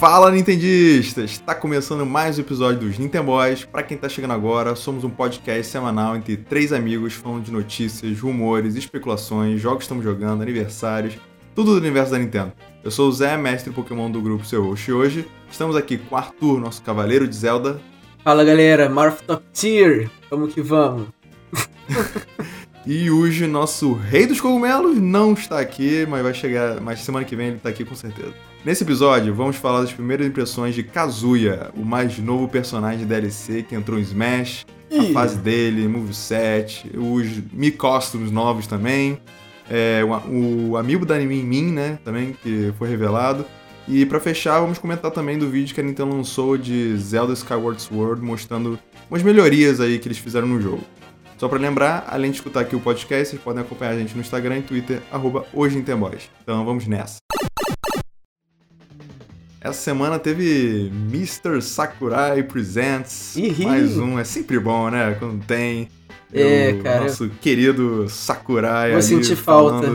[0.00, 1.32] Fala Nintendistas!
[1.32, 3.66] Está começando mais um episódio dos Nintenboys.
[3.66, 8.18] Para quem está chegando agora, somos um podcast semanal entre três amigos falando de notícias,
[8.18, 11.18] rumores, especulações, jogos que estamos jogando, aniversários,
[11.54, 12.50] tudo do universo da Nintendo.
[12.82, 16.14] Eu sou o Zé, mestre Pokémon do grupo Seu Host, e hoje estamos aqui com
[16.14, 17.78] o Arthur, nosso cavaleiro de Zelda.
[18.24, 21.08] Fala galera, Marth Top Tier, vamos que vamos.
[22.86, 27.36] e Yuji, nosso rei dos cogumelos, não está aqui, mas vai chegar, mas semana que
[27.36, 28.32] vem ele está aqui com certeza.
[28.62, 33.62] Nesse episódio, vamos falar das primeiras impressões de Kazuya, o mais novo personagem de DLC
[33.62, 39.18] que entrou em Smash, a fase dele, moveset, os Mi Costumes novos também,
[39.70, 43.46] é, o, o amiibo da Anime Min, né, também, que foi revelado.
[43.88, 47.80] E para fechar, vamos comentar também do vídeo que a Nintendo lançou de Zelda Skyward
[47.80, 48.78] Sword, mostrando
[49.10, 50.84] umas melhorias aí que eles fizeram no jogo.
[51.38, 54.20] Só para lembrar, além de escutar aqui o podcast, vocês podem acompanhar a gente no
[54.20, 55.46] Instagram e Twitter, arroba
[56.42, 57.16] Então vamos nessa.
[59.60, 61.60] Essa semana teve Mr.
[61.60, 63.36] Sakurai Presents.
[63.36, 63.66] Ihi.
[63.66, 65.14] Mais um, é sempre bom, né?
[65.18, 65.86] Quando tem.
[66.32, 67.00] É, o cara.
[67.02, 68.92] Nosso querido Sakurai.
[68.92, 69.86] Vou sentir falta.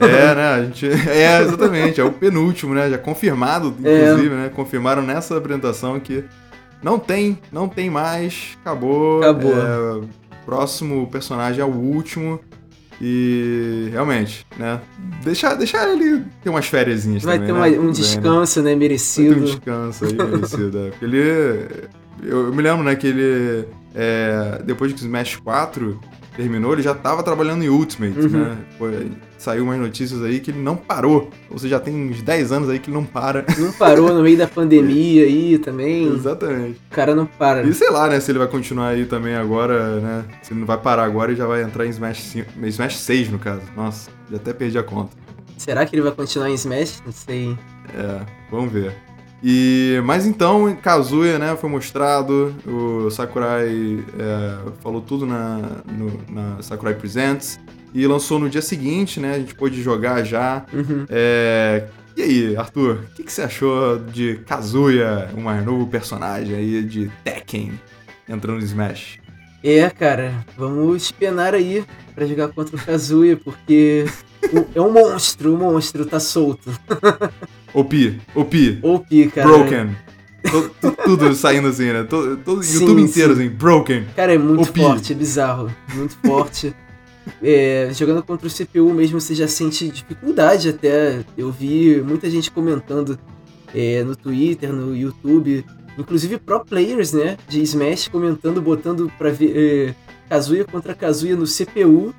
[0.00, 0.48] É, né?
[0.48, 0.86] A gente...
[1.08, 2.00] É, exatamente.
[2.00, 2.90] É o penúltimo, né?
[2.90, 4.02] Já confirmado, é.
[4.04, 4.38] inclusive, é.
[4.38, 4.48] né?
[4.52, 6.24] Confirmaram nessa apresentação que
[6.82, 8.58] não tem, não tem mais.
[8.62, 9.22] Acabou.
[9.22, 9.52] Acabou.
[9.52, 10.00] É,
[10.44, 12.40] próximo personagem é o último.
[13.04, 14.80] E realmente, né?
[15.24, 17.78] Deixar, deixar ele ter umas férias Vai também, ter uma, né?
[17.80, 18.76] um descanso, né?
[18.76, 19.30] Merecido.
[19.30, 20.78] Vai ter um descanso aí, merecido.
[20.78, 20.90] É.
[20.90, 21.18] Porque ele.
[22.22, 23.66] Eu, eu, me lembro, né, que ele.
[23.92, 26.00] É, depois que o Smash 4
[26.36, 28.28] terminou, ele já estava trabalhando em Ultimate, uhum.
[28.28, 28.56] né?
[28.78, 29.10] Foi,
[29.42, 31.30] saiu umas notícias aí que ele não parou.
[31.50, 33.44] Ou seja, já tem uns 10 anos aí que ele não para.
[33.58, 36.06] Não parou no meio da pandemia aí também.
[36.14, 36.80] Exatamente.
[36.90, 37.62] O cara não para.
[37.62, 40.24] E sei lá, né, se ele vai continuar aí também agora, né?
[40.42, 43.30] Se ele não vai parar agora e já vai entrar em Smash 5, Smash 6
[43.30, 43.62] no caso.
[43.76, 45.16] Nossa, já até perdi a conta.
[45.56, 47.02] Será que ele vai continuar em Smash?
[47.04, 47.56] Não sei.
[47.94, 48.94] É, vamos ver.
[49.42, 55.58] E, mas então, Kazuya, né, foi mostrado, o Sakurai é, falou tudo na,
[55.90, 57.58] no, na Sakurai Presents
[57.94, 60.64] e lançou no dia seguinte, né, a gente pôde jogar já.
[60.72, 61.06] Uhum.
[61.08, 61.84] É,
[62.16, 66.82] e aí, Arthur, o que, que, você achou de Kazuya, um mais novo personagem aí
[66.82, 67.72] de Tekken
[68.28, 69.18] entrando no Smash?
[69.64, 74.04] É, cara, vamos penar aí para jogar contra o Kazuya, porque
[74.74, 76.70] é um monstro, o monstro tá solto.
[77.72, 78.78] OP, OP.
[78.82, 79.48] OP, cara.
[79.48, 79.96] Broken.
[80.50, 82.02] Tudo, tudo saindo assim, né?
[82.02, 83.46] Todo, todo sim, YouTube inteiro sim.
[83.46, 84.04] assim, broken.
[84.16, 84.80] Cara, é muito OP.
[84.80, 85.72] forte, é bizarro.
[85.94, 86.74] Muito forte.
[87.42, 91.24] É, jogando contra o CPU mesmo, você já sente dificuldade até.
[91.36, 93.18] Eu vi muita gente comentando
[93.74, 95.64] é, no Twitter, no YouTube,
[95.98, 99.94] inclusive pro players, né, de Smash comentando, botando pra ver é,
[100.28, 102.14] Kazuya contra Kazuya no CPU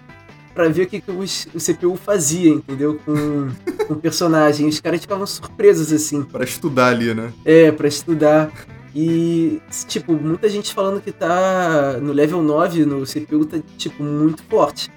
[0.54, 3.00] para ver o que, que os, o CPU fazia, entendeu?
[3.04, 3.50] Com,
[3.88, 4.68] com o personagem.
[4.68, 6.22] Os caras ficavam surpresos, assim.
[6.24, 7.34] para estudar ali, né?
[7.44, 8.52] É, para estudar.
[8.96, 14.44] E, tipo, muita gente falando que tá no level 9 no CPU tá, tipo, muito
[14.44, 14.92] forte.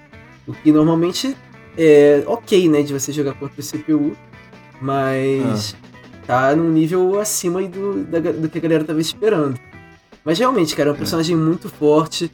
[0.47, 1.35] O que normalmente
[1.77, 4.15] é ok, né, de você jogar contra o CPU,
[4.79, 6.25] mas ah.
[6.27, 9.59] tá num nível acima do, da, do que a galera tava esperando.
[10.23, 10.97] Mas realmente, cara, é um é.
[10.97, 12.31] personagem muito forte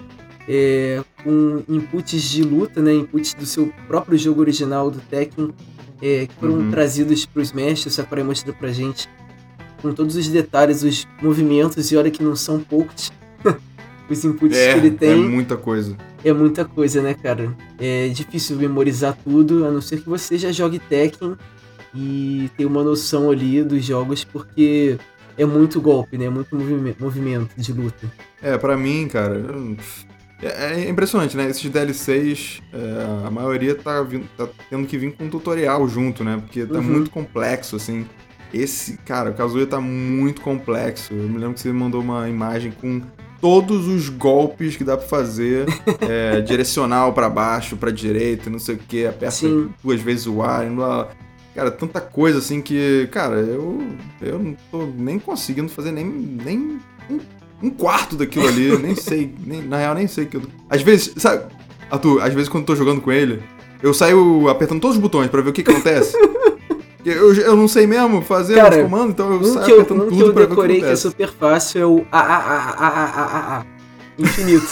[0.47, 5.53] é, com inputs de luta, né, inputs do seu próprio jogo original do Tekken,
[6.01, 6.71] é, que foram uhum.
[6.71, 9.07] trazidos para o Smash, o Sakurai mostrou pra gente
[9.83, 13.11] com todos os detalhes, os movimentos, e olha que não são poucos
[14.09, 15.11] os inputs é, que ele tem.
[15.11, 15.97] É muita coisa.
[16.23, 17.53] É muita coisa, né, cara?
[17.77, 21.35] É difícil memorizar tudo, a não ser que você já jogue Tekken
[21.93, 24.97] e tenha uma noção ali dos jogos, porque
[25.37, 26.29] é muito golpe, né?
[26.29, 26.55] Muito
[26.97, 28.09] movimento de luta.
[28.41, 29.43] É, para mim, cara,
[30.41, 31.49] é, é, impressionante, né?
[31.49, 36.23] Esses DLCs, é, a maioria tá, vindo, tá, tendo que vir com um tutorial junto,
[36.23, 36.37] né?
[36.37, 36.83] Porque tá uhum.
[36.83, 38.05] muito complexo, assim.
[38.53, 41.13] Esse, cara, o Kazuya tá muito complexo.
[41.13, 43.01] Eu me lembro que você mandou uma imagem com
[43.41, 45.65] todos os golpes que dá pra fazer.
[46.01, 49.69] é, direcional para baixo, pra direita, não sei o que, aperta Sim.
[49.83, 51.09] duas vezes o ar, blá,
[51.55, 53.79] Cara, tanta coisa assim que, cara, eu,
[54.19, 57.19] eu não tô nem conseguindo fazer nem, nem um
[57.63, 58.77] um quarto daquilo ali.
[58.77, 60.41] nem sei, nem, na real, nem sei que eu.
[60.69, 61.45] Às vezes, sabe,
[61.89, 63.41] Arthur, às vezes quando eu tô jogando com ele,
[63.81, 66.13] eu saio apertando todos os botões para ver o que, que acontece.
[67.05, 70.03] eu, eu não sei mesmo fazer Cara, os comandos, então eu um saio eu, apertando
[70.03, 72.87] um que eu decorei que, que é super fácil é o a a a a
[72.87, 73.65] a a a
[74.17, 74.67] infinito.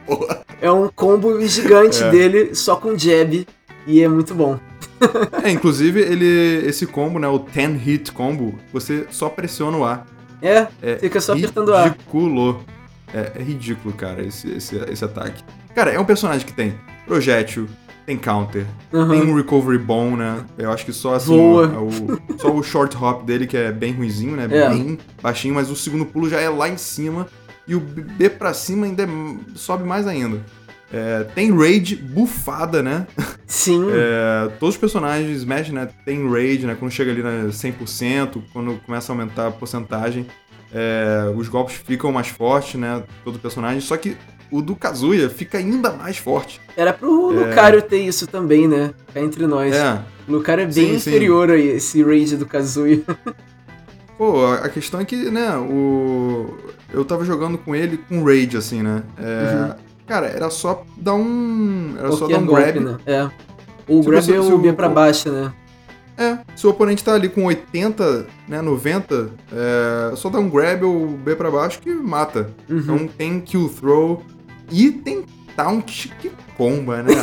[0.60, 2.10] é um combo gigante é.
[2.10, 3.46] dele só com jab
[3.86, 4.58] e é muito bom.
[5.42, 10.04] é, inclusive ele esse combo, né, o 10 hit combo, você só pressiona o A.
[10.40, 11.84] É, é fica só apertando A.
[11.84, 12.64] Ridículo.
[13.14, 15.42] É, é ridículo, cara, esse, esse, esse ataque.
[15.74, 16.74] Cara, é um personagem que tem
[17.06, 17.68] projétil,
[18.06, 18.66] tem counter.
[18.92, 19.10] Aham.
[19.10, 20.44] Tem um recovery bom, né?
[20.58, 21.36] Eu acho que só assim.
[21.36, 21.68] Voa.
[21.78, 24.44] O, o- só o short hop dele, que é bem ruizinho, né?
[24.50, 24.68] É.
[24.68, 27.26] Bem baixinho, mas o segundo pulo já é lá em cima.
[27.66, 29.08] E o B pra cima ainda é-
[29.54, 30.40] sobe mais ainda.
[30.92, 33.06] É, tem raid bufada, né?
[33.46, 33.86] Sim.
[33.90, 38.74] É, todos os personagens Smash, né, tem raid, né, quando chega ali na 100%, quando
[38.84, 40.26] começa a aumentar a porcentagem,
[40.70, 44.16] é, os golpes ficam mais fortes, né, todo personagem, só que
[44.52, 46.60] o do Kazuya fica ainda mais forte.
[46.76, 48.92] Era pro Lucario ter isso também, né?
[49.12, 49.74] Cá entre nós.
[49.74, 51.10] É, O Lucario é bem Sim, sim.
[51.10, 53.00] inferior a esse raid do Kazuya.
[54.16, 56.54] pô, a questão é que, né, o...
[56.92, 59.74] eu tava jogando com ele com raid, assim, né, é,
[60.06, 61.94] cara, era só dar um...
[61.98, 62.98] era só dar um golpe, grab, né?
[63.06, 63.30] É.
[63.88, 65.52] O Se grab você- é o B pra baixo, né?
[66.16, 70.84] É, se o oponente tá ali com 80, né, 90, é só dar um grab
[70.84, 72.50] ou B pra baixo que mata.
[72.68, 72.78] Uhum.
[72.78, 74.22] Então tem kill throw
[74.72, 74.90] e
[75.56, 77.14] taunt que comba, né?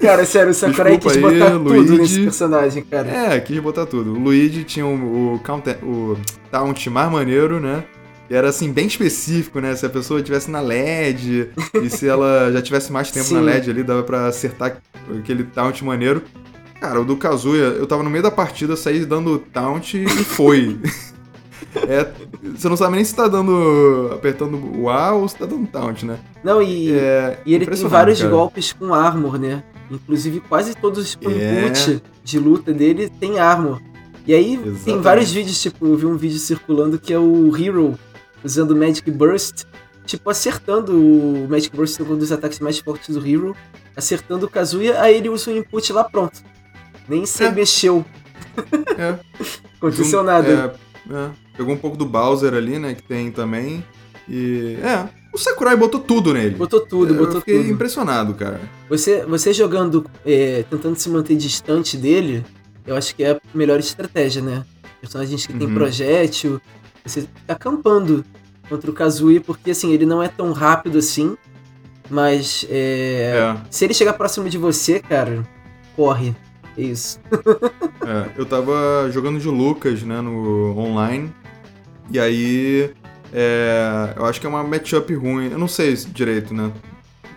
[0.00, 1.98] Cara, sério, o Sakurai Desculpa quis aí, botar tudo Luigi.
[1.98, 3.08] nesse personagem, cara.
[3.08, 4.14] é, quis botar tudo.
[4.14, 6.16] O Luigi tinha o, o, counter, o
[6.50, 7.84] taunt mais maneiro, né?
[8.30, 9.74] E era assim, bem específico, né?
[9.74, 11.50] Se a pessoa estivesse na LED
[11.82, 13.46] e se ela já tivesse mais tempo na Sim.
[13.46, 14.78] LED ali, dava pra acertar
[15.18, 16.22] aquele taunt maneiro.
[16.80, 20.78] Cara, o do Kazuya, eu tava no meio da partida, saí dando taunt e foi.
[21.88, 22.10] É,
[22.56, 24.10] você não sabe nem se tá dando.
[24.12, 26.18] apertando o A ou se tá dando taunt, né?
[26.42, 28.30] Não, e, É, e ele tem vários cara.
[28.30, 29.62] golpes com armor, né?
[29.90, 31.64] Inclusive, quase todos os É.
[31.66, 33.80] input de luta dele tem armor.
[34.26, 35.02] E aí tem Exatamente.
[35.02, 37.98] vários vídeos, tipo, eu vi um vídeo circulando que é o Hero
[38.44, 39.64] usando o Magic Burst,
[40.04, 43.56] tipo, acertando o Magic Burst, um dos ataques mais fortes do Hero,
[43.96, 46.40] acertando o Kazuya, aí ele usa o input lá pronto.
[47.08, 47.50] Nem se É.
[47.50, 48.04] mexeu.
[48.98, 49.18] É.
[49.78, 50.48] Aconteceu nada.
[50.74, 51.30] É, é.
[51.56, 52.94] Pegou um pouco do Bowser ali, né?
[52.94, 53.84] Que tem também.
[54.28, 54.76] E.
[54.82, 55.08] É.
[55.32, 56.54] O Sakurai botou tudo nele.
[56.54, 57.70] Botou tudo, eu botou fiquei tudo.
[57.70, 58.60] impressionado, cara.
[58.88, 62.44] Você, você jogando, é, tentando se manter distante dele,
[62.86, 64.64] eu acho que é a melhor estratégia, né?
[65.00, 65.74] Personagens que tem Uhum.
[65.74, 66.60] projétil,
[67.04, 68.24] você tá acampando
[68.68, 71.36] contra o Kazooie, porque assim, ele não é tão rápido assim,
[72.10, 73.56] mas é, É.
[73.70, 75.46] se ele chegar próximo de você, cara,
[75.94, 76.34] corre.
[76.78, 77.20] Isso.
[78.06, 81.32] É, eu tava jogando de Lucas, né, no online.
[82.10, 82.90] E aí.
[83.32, 85.50] é, eu acho que é uma matchup ruim.
[85.50, 86.70] Eu não sei se direito, né?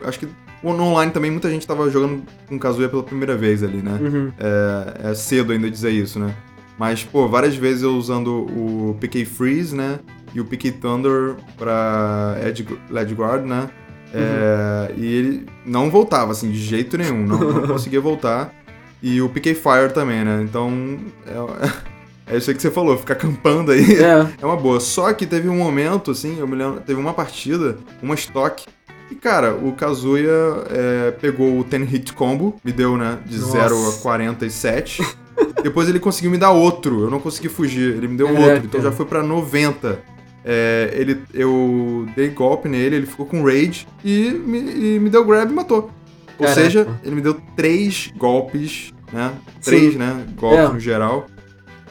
[0.03, 0.27] Acho que
[0.63, 3.97] no online também muita gente tava jogando com Kazuya pela primeira vez ali, né?
[3.99, 4.31] Uhum.
[4.39, 6.33] É, é cedo ainda dizer isso, né?
[6.77, 9.99] Mas, pô, várias vezes eu usando o PK Freeze, né?
[10.33, 12.65] E o PK Thunder pra Edge,
[13.13, 13.69] Guard, né?
[14.13, 17.25] É, E ele não voltava, assim, de jeito nenhum.
[17.25, 18.53] Não, não conseguia voltar.
[19.01, 20.41] E o PK Fire também, né?
[20.43, 21.71] Então, é,
[22.35, 24.79] é isso aí que você falou, ficar acampando aí É, é uma boa.
[24.79, 28.65] Só que teve um momento, assim, eu me lembro, teve uma partida, uma estoque,
[29.11, 30.31] e cara, o Kazuya
[30.69, 33.69] é, pegou o 10 hit combo, me deu, né, de Nossa.
[33.69, 35.03] 0 a 47.
[35.61, 38.45] Depois ele conseguiu me dar outro, eu não consegui fugir, ele me deu Caraca.
[38.45, 39.99] outro, então já foi pra 90.
[40.43, 45.25] É, ele, eu dei golpe nele, ele ficou com rage e me, e me deu
[45.25, 45.91] grab e matou.
[46.41, 46.61] Ou Caraca.
[46.63, 49.31] seja, ele me deu três golpes, né?
[49.63, 49.99] Três, Sim.
[49.99, 50.25] né?
[50.35, 50.67] Golpes É.
[50.73, 51.27] no geral.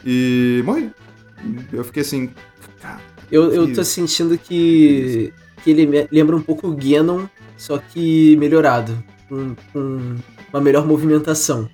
[0.05, 0.91] E morri.
[1.71, 2.29] Eu fiquei assim,
[2.81, 2.99] cara,
[3.31, 5.31] eu, eu tô sentindo que,
[5.63, 7.25] que ele lembra um pouco o Ganon,
[7.57, 10.15] só que melhorado, com, com
[10.53, 11.69] uma melhor movimentação.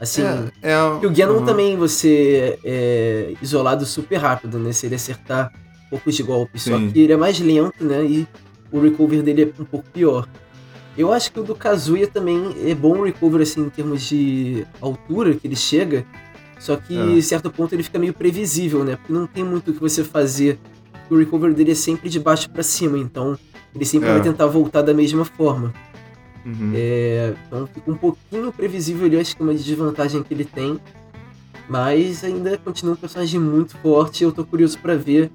[0.00, 1.44] Assim, É, é, E o Ganon aham.
[1.44, 4.72] também você é isolado super rápido, né?
[4.72, 5.52] Se ele acertar
[5.90, 6.62] poucos de golpes.
[6.62, 8.04] Só que ele é mais lento, né?
[8.04, 8.26] E
[8.70, 10.28] o recover dele é um pouco pior.
[10.98, 14.66] Eu acho que o do Kazuya também é bom o recover, assim, em termos de
[14.80, 16.04] altura que ele chega.
[16.58, 17.00] Só que, É.
[17.00, 18.96] em certo ponto, ele fica meio previsível, né?
[18.96, 20.58] Porque não tem muito o que você fazer.
[21.08, 23.38] O recover dele é sempre de baixo pra cima, então
[23.74, 24.12] ele sempre É.
[24.14, 25.72] vai tentar voltar da mesma forma.
[26.44, 26.72] Uhum.
[26.74, 30.80] É, então fica um pouquinho previsível ali, acho que é uma desvantagem que ele tem.
[31.68, 35.30] Mas ainda continua um personagem muito forte e eu tô curioso pra ver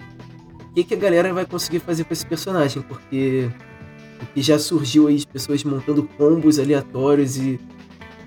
[0.70, 3.50] o que, que a galera vai conseguir fazer com esse personagem, porque
[4.34, 7.60] que já surgiu aí pessoas montando combos aleatórios e,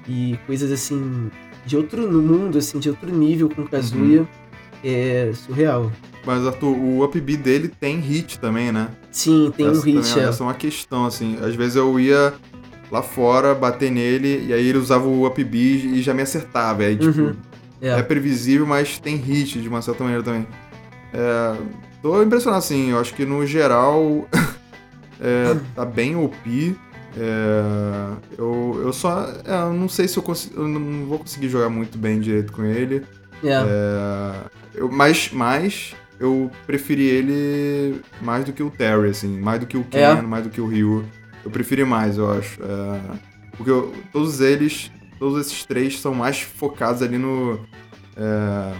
[0.09, 1.31] e coisas assim
[1.65, 4.27] de outro mundo, assim, de outro nível com Kazuya
[4.85, 5.91] é surreal.
[6.25, 8.89] Mas, Arthur, o up B dele tem hit também, né?
[9.11, 10.29] Sim, tem essa um hit, também, é.
[10.29, 11.37] Essa é uma questão, assim.
[11.41, 12.35] Às vezes eu ia
[12.91, 16.83] lá fora, bater nele, e aí ele usava o up B e já me acertava.
[16.85, 17.35] Aí, tipo, Uhum.
[17.81, 17.89] é.
[17.91, 18.03] É.
[18.03, 20.47] previsível, mas tem hit de uma certa maneira também.
[21.13, 21.57] É,
[22.03, 22.91] tô impressionado, assim.
[22.91, 24.29] Eu acho que no geral
[25.21, 26.77] é, tá bem OP.
[27.19, 29.27] É, eu, eu só.
[29.45, 30.61] é, eu não sei se eu consigo.
[30.61, 33.05] Eu não vou conseguir jogar muito bem direito com ele.
[33.43, 33.49] É.
[33.53, 34.33] É,
[34.75, 39.77] eu, mas, mas eu preferi ele mais do que o Terry, assim, mais do que
[39.77, 40.23] o Ken, É?
[40.23, 41.05] mais do que o Ryu.
[41.45, 42.61] Eu preferi mais, eu acho.
[42.63, 43.01] É,
[43.57, 47.59] Porque eu- todos eles, todos esses três são mais focados ali no.
[48.17, 48.73] é,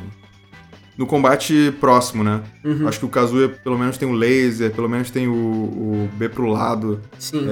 [0.97, 2.41] no combate próximo, né?
[2.65, 6.11] Uhum, Acho que o Kazuya pelo menos tem o laser, pelo menos tem o, o
[6.15, 7.01] B pro lado,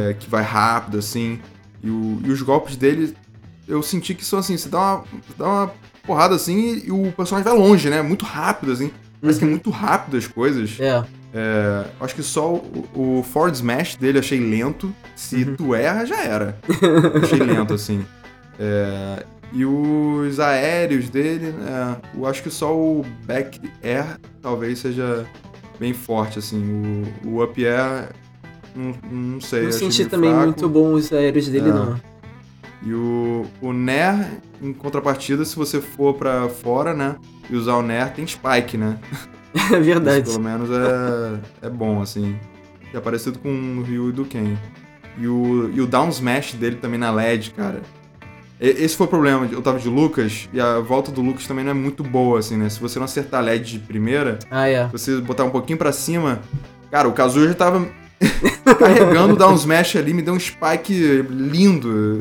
[0.09, 1.39] é, que vai rápido, assim.
[1.83, 3.15] E, o- e os golpes dele,
[3.69, 5.05] eu senti que são assim, você dá uma,
[5.39, 5.73] dá uma
[6.07, 8.01] porrada assim e, o personagem vai longe, né?
[8.03, 8.91] Muito rápido, assim.
[9.21, 9.53] Parece que é Uhum.
[9.55, 10.77] muito rápido as coisas.
[10.81, 11.03] É,
[11.37, 14.95] É, acho que só o, o Ford Smash dele achei lento.
[15.17, 15.57] Se Uhum.
[15.57, 16.57] tu erra, já era.
[17.23, 18.05] achei lento, assim.
[18.59, 25.25] É, e os aéreos dele, né, eu acho que só o Back Air talvez seja
[25.79, 27.05] bem forte, assim.
[27.25, 28.11] O, o Up Air,
[28.75, 29.65] não, não sei.
[29.65, 30.47] não senti também fraco.
[30.47, 31.73] muito bom os aéreos dele, É.
[31.73, 32.01] não.
[32.83, 34.27] E o, o Nair,
[34.61, 37.17] em contrapartida, se você for pra fora, né,
[37.49, 38.99] e usar o Nair, tem Spike, né?
[39.73, 40.29] É verdade.
[40.29, 42.37] Isso, pelo menos é, é bom, assim.
[42.93, 43.49] É parecido com
[43.79, 44.57] o Ryu e do Ken.
[45.17, 47.81] E o, e o down smash dele também na LED, cara.
[48.61, 49.49] Esse foi o problema.
[49.50, 52.56] Eu tava de Lucas e a volta do Lucas também não é muito boa, assim,
[52.56, 52.68] né?
[52.68, 54.87] Se você não acertar a LED de primeira, Ah, é.
[54.87, 56.40] se você botar um pouquinho pra cima.
[56.90, 57.88] Cara, o Kazuya já tava
[58.78, 60.92] carregando o down smash ali, me deu um spike
[61.28, 62.20] lindo.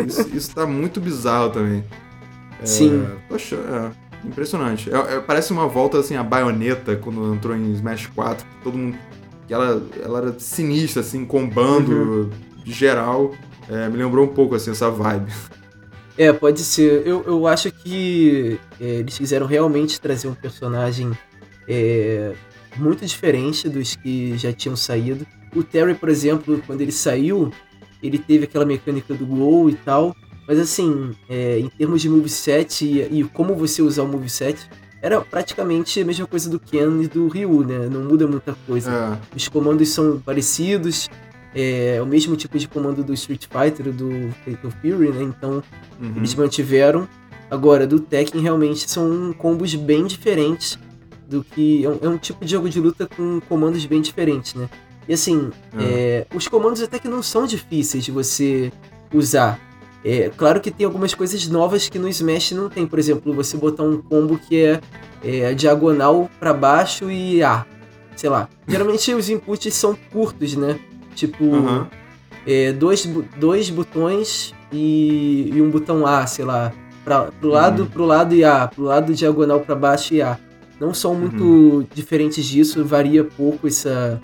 [0.00, 1.84] É, isso, isso tá muito bizarro também.
[2.60, 3.04] É, Sim.
[3.28, 4.02] Poxa, é.
[4.26, 4.88] Impressionante.
[4.88, 8.46] É- é- parece uma volta assim, a baioneta quando entrou em Smash 4.
[8.46, 8.96] que Todo mundo.
[9.48, 12.30] Que ela, ela era sinistra, assim, combando
[12.64, 13.32] geral.
[13.68, 15.32] É, me lembrou um pouco assim, essa vibe.
[16.16, 17.06] É, pode ser.
[17.06, 21.10] Eu, eu acho que é, eles quiseram realmente trazer um personagem
[21.68, 22.32] é,
[22.76, 25.26] muito diferente dos que já tinham saído.
[25.54, 27.52] O Terry, por exemplo, quando ele saiu,
[28.02, 30.14] ele teve aquela mecânica do gol e tal.
[30.46, 34.58] Mas assim, é, em termos de moveset e, e como você usar o moveset,
[35.00, 37.88] era praticamente a mesma coisa do Ken e do Ryu, né?
[37.90, 39.18] Não muda muita coisa.
[39.32, 41.08] É, Os comandos são parecidos,
[41.54, 45.22] é o mesmo tipo de comando do Street Fighter, do Fatal Fury, né?
[45.22, 45.62] Então
[46.00, 46.14] uhum.
[46.16, 47.08] eles mantiveram.
[47.50, 50.78] Agora, do Tekken realmente são combos bem diferentes
[51.28, 51.84] do que.
[51.84, 54.68] É um, é um tipo de jogo de luta com comandos bem diferentes, né?
[55.08, 58.72] E assim, é, os comandos até que não são difíceis de você
[59.12, 59.60] usar.
[60.04, 62.86] É claro que tem algumas coisas novas que no Smash não tem.
[62.86, 64.80] Por exemplo, você botar um combo que é,
[65.22, 67.66] é diagonal pra baixo e A.
[68.16, 68.48] Sei lá.
[68.66, 70.78] Geralmente os inputs são curtos, né?
[71.14, 71.86] Tipo,
[72.46, 73.06] é, dois,
[73.38, 76.72] dois botões e, e um botão A, sei lá.
[77.04, 77.88] Pra, pro lado, Uhum.
[77.88, 78.66] pro lado e A.
[78.68, 80.38] Pro lado diagonal pra baixo e A.
[80.80, 81.86] Não são muito Uhum.
[81.94, 84.20] diferentes disso, varia pouco essa.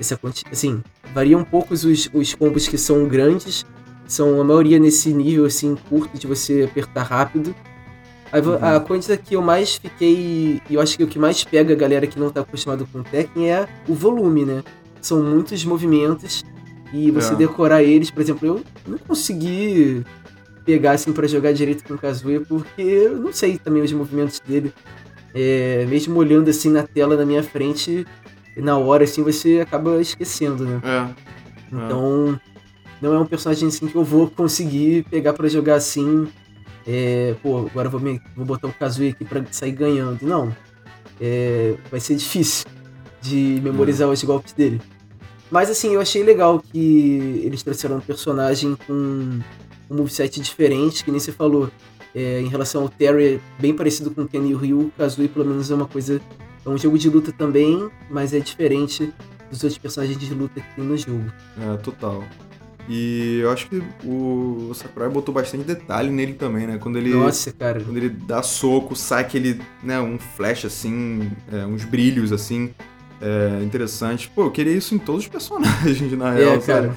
[0.00, 0.18] essa
[0.52, 0.82] assim,
[1.14, 3.64] variam pouco os, os combos que são grandes.
[4.06, 7.54] São a maioria nesse nível assim curto de você apertar rápido.
[8.32, 8.80] A, vo- Uhum.
[8.80, 10.60] coisa que eu mais fiquei.
[10.68, 13.02] E eu acho que o que mais pega a galera que não tá acostumado com
[13.02, 14.62] Tekken é o volume, né?
[15.00, 16.44] São muitos movimentos
[16.92, 17.36] e você É.
[17.36, 20.04] decorar eles, por exemplo, eu não consegui
[20.64, 24.40] pegar assim pra jogar direito com o Kazuya porque eu não sei também os movimentos
[24.40, 24.72] dele.
[25.34, 28.06] É, mesmo olhando assim na tela na minha frente,
[28.56, 30.80] na hora assim você acaba esquecendo, né?
[30.82, 31.26] É.
[31.72, 32.40] Então,
[33.02, 36.26] não é um personagem assim que eu vou conseguir pegar pra jogar assim.
[36.86, 40.22] É, pô, agora eu vou, me- vou botar o Kazuya aqui pra sair ganhando.
[40.22, 40.56] Não.
[41.20, 42.64] É, vai ser difícil
[43.28, 44.80] de memorizar os golpes dele.
[45.50, 51.10] Mas assim, eu achei legal que eles trouxeram um personagem com um moveset diferente, que
[51.10, 51.70] nem você falou.
[52.14, 54.80] É, em relação ao Terry, é bem parecido com o Ken e o Ryu.
[54.80, 56.20] O Kazuya, pelo menos, é uma coisa.
[56.64, 59.12] É um jogo de luta também, mas é diferente
[59.50, 61.30] dos outros personagens de luta que tem no jogo.
[61.60, 62.24] É, total.
[62.88, 66.78] E eu acho que o Sakurai botou bastante detalhe nele também, né?
[66.78, 67.80] Quando ele, Nossa, cara.
[67.80, 72.72] quando ele dá soco, sai aquele, né, um flash assim, é, uns brilhos assim,
[73.20, 74.30] é, interessante.
[74.34, 76.88] Pô, eu queria isso em todos os personagens, na real, É, sabe?
[76.88, 76.94] cara.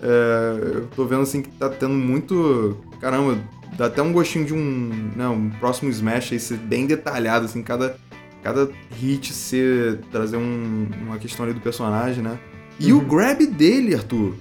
[0.00, 2.76] É, eu tô vendo assim que tá tendo muito.
[3.00, 3.38] Caramba,
[3.76, 7.62] dá até um gostinho de um, né, um próximo Smash aí ser bem detalhado, assim,
[7.62, 7.96] cada,
[8.42, 8.68] cada
[9.00, 9.98] hit ser.
[10.12, 12.38] trazer um- uma questão ali do personagem, né?
[12.78, 13.04] E o Uhum.
[13.08, 14.34] grab dele, Arthur.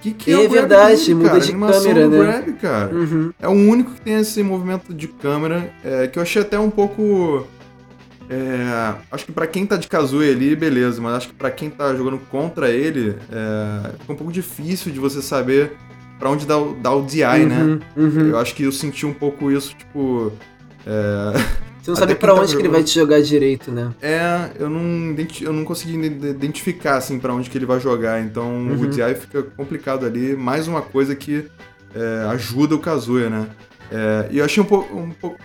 [0.00, 1.40] Que que é, É o verdade, dele, muda cara?
[1.40, 2.18] de câmera, né?
[2.18, 2.94] grab, cara.
[2.94, 3.32] Uhum.
[3.40, 6.70] É o único que tem esse movimento de câmera, é, que eu achei até um
[6.70, 7.46] pouco.
[8.28, 11.70] É, acho que pra quem tá de Kazuya ali, beleza, mas acho que pra quem
[11.70, 15.72] tá jogando contra ele, é, fica um pouco difícil de você saber
[16.18, 17.62] pra onde dá, o- DI, né?
[17.96, 18.26] Uhum, uhum.
[18.30, 20.32] Eu acho que eu senti um pouco isso, tipo.
[20.86, 21.32] É,
[21.86, 23.92] Você não sabe pra tá onde que ele vai te jogar direito, né?
[24.02, 28.20] é, eu não, eu não consegui ide- identificar, assim, pra onde que ele vai jogar,
[28.20, 28.80] então Uhum.
[28.82, 30.34] o DI fica complicado ali.
[30.34, 31.44] Mais uma coisa que
[31.94, 33.46] é, ajuda o Kazuya, né?
[33.92, 35.38] É, e eu achei um pouco, um pouco.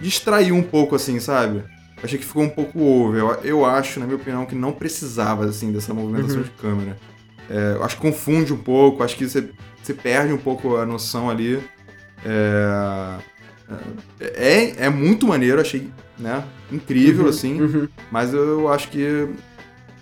[0.00, 1.62] distraiu um pouco, assim, sabe?
[2.04, 3.18] Achei que ficou um pouco over.
[3.20, 6.44] Eu, eu acho, na minha opinião, que não precisava, assim, dessa movimentação Uhum.
[6.44, 6.98] de câmera.
[7.48, 9.48] É, acho que confunde um pouco, acho que você,
[9.82, 11.62] você perde um pouco a noção ali.
[12.24, 13.18] É,
[14.20, 17.88] é, é muito maneiro, achei né, incrível, Uhum, assim, uhum.
[18.10, 19.28] mas eu acho que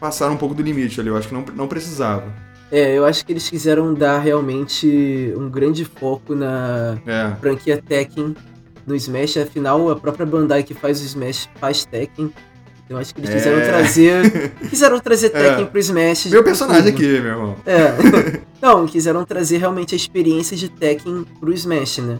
[0.00, 2.24] passaram um pouco do limite ali, eu acho que não, não precisava.
[2.70, 8.34] É, eu acho que eles quiseram dar realmente um grande foco na É, franquia Tekken
[8.86, 9.36] no Smash.
[9.38, 12.32] Afinal, a própria Bandai que faz o Smash faz Tekken.
[12.84, 13.34] Então acho que eles É.
[13.38, 14.52] quiseram trazer.
[14.68, 15.66] Quiseram trazer Tekken É.
[15.66, 16.26] pro Smash.
[16.26, 17.56] meu personagem aqui, meu irmão.
[17.64, 18.40] É.
[18.60, 22.18] Não, quiseram trazer realmente a experiência de Tekken pro Smash, né?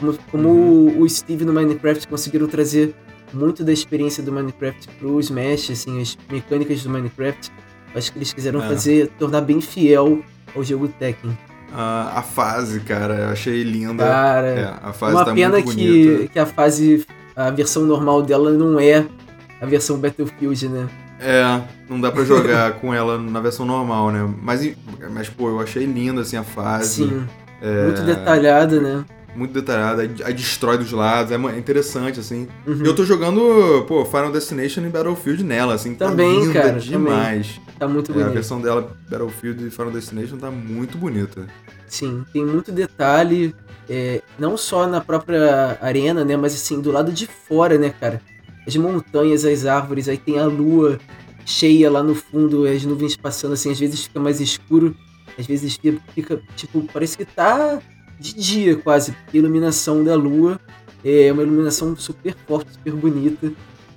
[0.00, 0.98] Como, como Uhum.
[0.98, 2.94] o- o Steve no Minecraft conseguiram trazer
[3.32, 7.50] muito da experiência do Minecraft pro Smash, assim, as mecânicas do Minecraft.
[7.94, 8.66] Acho que eles quiseram É.
[8.68, 10.20] fazer, tornar bem fiel
[10.54, 11.36] ao jogo Tekken.
[11.74, 14.04] A, a fase, cara, eu achei linda.
[14.04, 16.32] Cara, É, a fase uma tá pena muito que, bonita.
[16.32, 17.04] que a fase,
[17.34, 19.04] a versão normal dela não é
[19.60, 20.88] a versão Battlefield, né?
[21.20, 24.32] É, não dá pra jogar com ela na versão normal, né?
[24.42, 24.74] Mas,
[25.10, 27.04] mas pô, eu achei linda, assim, a fase.
[27.06, 27.26] Sim,
[27.62, 29.04] É, muito detalhada, né?
[29.34, 32.46] Muito detalhada, aí, destrói dos lados, é ma- interessante, assim.
[32.66, 32.84] Uhum.
[32.84, 37.60] Eu tô jogando, pô, Final Destination e Battlefield nela, assim, tá Também, linda cara, demais.
[37.78, 41.46] Tá muito É, a versão dela, Battlefield e Final Destination, tá muito bonita.
[41.88, 43.54] Sim, tem muito detalhe,
[43.90, 48.22] é, não só na própria arena, né, mas assim, do lado de fora, né, cara?
[48.66, 50.98] As montanhas, as árvores, aí tem a lua
[51.44, 54.96] cheia lá no fundo, as nuvens passando, assim, às vezes fica mais escuro,
[55.38, 55.78] às vezes
[56.14, 57.80] fica, tipo, parece que tá
[58.18, 60.60] de dia quase, porque a iluminação da lua
[61.04, 63.52] é uma iluminação super forte, super bonita.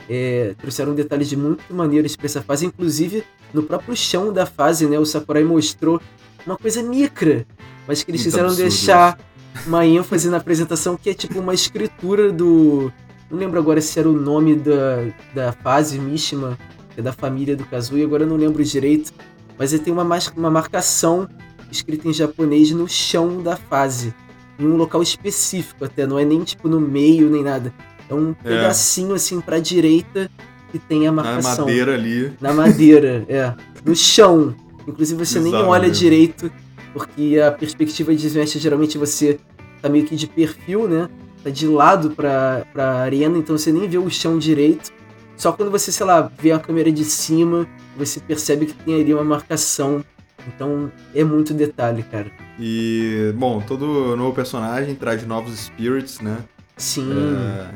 [0.10, 4.88] É, trouxeram detalhes de muito maneiras pra essa fase, inclusive no próprio chão da fase,
[4.88, 4.98] né?
[5.00, 6.02] O Sakurai mostrou
[6.46, 7.46] uma coisa micra,
[7.88, 9.20] mas que eles Muito quiseram absurdo deixar
[9.66, 12.92] uma ênfase na apresentação que é tipo uma escritura do.
[13.30, 16.58] Não lembro agora se era o nome da, da fase Mishima,
[16.94, 19.14] que é da família do Kazuya, agora eu não lembro direito.
[19.58, 21.28] Mas ele tem uma, uma marcação
[21.72, 24.14] escrita em japonês no chão da fase.
[24.60, 27.74] Em um local específico até, não é nem tipo no meio nem nada.
[28.10, 28.50] É um É.
[28.50, 30.30] pedacinho assim pra direita
[30.72, 31.66] que tem a Na marcação.
[31.66, 32.34] madeira ali.
[32.42, 33.54] Na madeira, é.
[33.86, 34.56] No chão.
[34.88, 35.96] Inclusive você nem Bizarro olha mesmo.
[35.96, 36.52] direito,
[36.94, 39.40] porque a perspectiva de Smash geralmente você
[39.82, 41.10] tá meio que de perfil, né?
[41.44, 44.92] Tá de lado pra, pra arena, então você nem vê o chão direito.
[45.36, 49.14] Só quando você, sei lá, vê a câmera de cima, você percebe que tem ali
[49.14, 50.04] uma marcação.
[50.48, 52.32] Então é muito detalhe, cara.
[52.60, 56.38] E, bom, todo novo personagem traz novos spirits, né?
[56.76, 57.12] Sim.
[57.12, 57.68] É,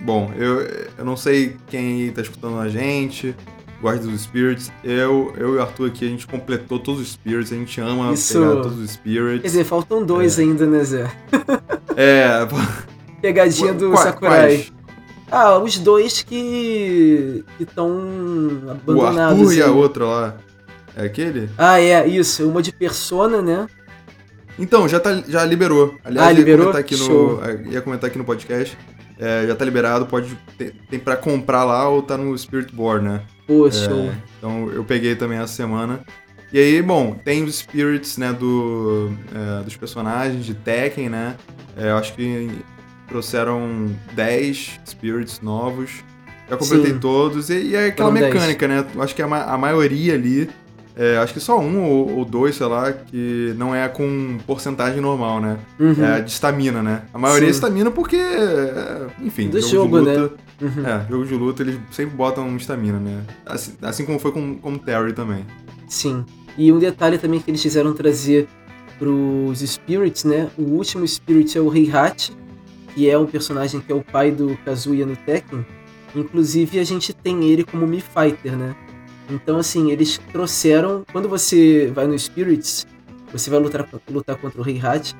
[0.00, 0.60] Bom, eu,
[0.98, 3.34] eu não sei quem tá escutando a gente,
[3.80, 4.70] gosta dos spirits.
[4.84, 8.12] Eu, eu e o Arthur aqui, a gente completou todos os spirits, a gente ama
[8.12, 8.38] Isso.
[8.38, 9.40] pegar todos os spirits.
[9.42, 11.10] Quer dizer, faltam dois ainda, né, Zé?
[11.96, 12.46] é,
[13.22, 14.38] Pegadinha do Qua- Sakurai.
[14.40, 14.72] quais?
[15.30, 19.40] Ah, os dois que estão O abandonados.
[19.40, 20.36] Arthur e a outra lá.
[20.96, 21.48] É aquele?
[21.58, 22.48] Ah, é, isso.
[22.48, 23.66] Uma de Persona, né?
[24.58, 25.94] Então, já, tá, já liberou.
[26.02, 26.66] Aliás, Ah, ia liberou?
[26.66, 27.36] comentar aqui Show.
[27.40, 28.76] no, é, ia comentar aqui no podcast.
[29.18, 30.36] É, já tá liberado, pode.
[30.58, 33.22] Tem, tem pra comprar lá ou tá no Spirit Board, né?
[33.46, 33.70] Pô, É,
[34.38, 36.00] então eu peguei também essa semana.
[36.52, 41.34] E aí, bom, tem os spirits, né, do, é, dos personagens de Tekken, né?
[41.76, 42.48] É, eu acho que
[43.08, 45.90] trouxeram 10 spirits novos.
[46.48, 46.98] Já completei Sim.
[46.98, 47.50] todos.
[47.50, 48.34] E, e é aquela Foram 10.
[48.34, 48.86] mecânica, né?
[48.94, 50.48] Eu acho que a, ma- a maioria ali.
[50.96, 54.98] É, acho que só um ou, ou dois, sei lá, que não é com porcentagem
[55.00, 55.58] normal, né?
[55.78, 56.02] Uhum.
[56.02, 57.02] É de estamina, né?
[57.12, 57.56] A maioria é Sim.
[57.56, 60.16] estamina porque, é, enfim, Do jogo, jogo, de né?
[60.16, 60.36] luta.
[60.58, 60.86] Uhum.
[60.86, 63.22] É, jogo de luta eles sempre botam estamina, né?
[63.44, 65.44] Assim, assim como foi com, com o Terry também.
[65.86, 66.24] Sim.
[66.56, 68.48] E um detalhe também que eles quiseram trazer
[68.98, 70.48] pros Spirits, né?
[70.56, 72.32] O último Spirit é o Heihachi,
[72.94, 75.66] que é um personagem que é o pai do Kazuya no Tekken.
[76.14, 78.74] Inclusive a gente tem ele como Mi Fighter, né?
[79.30, 81.04] Então assim, eles trouxeram.
[81.12, 82.86] Quando você vai no Spirits,
[83.32, 85.14] você vai lutar, lutar contra o Heihachi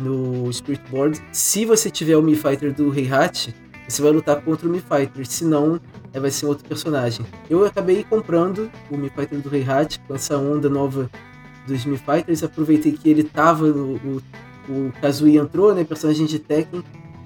[0.00, 1.20] no Spirit Board.
[1.32, 3.54] Se você tiver o Mi Fighter do Heihachi,
[3.88, 5.26] você vai lutar contra o Mi Fighter.
[5.26, 5.80] Se não,
[6.12, 7.24] vai ser outro personagem.
[7.48, 11.10] Eu acabei comprando o Mi Fighter do Heihachi com essa onda nova
[11.66, 12.42] dos Mi Fighters.
[12.42, 13.96] Aproveitei que ele tava no.
[13.96, 14.22] O,
[14.68, 15.84] o Kazuya entrou, né?
[15.84, 16.82] Personagem de Tekken.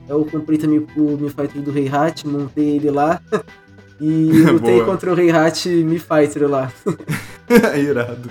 [0.08, 3.20] Eu comprei também o Mi Fighter do Heihachi, montei ele lá.
[4.00, 6.72] E lutei contra o Heihachi Mi Fighter lá.
[7.78, 8.30] Irado.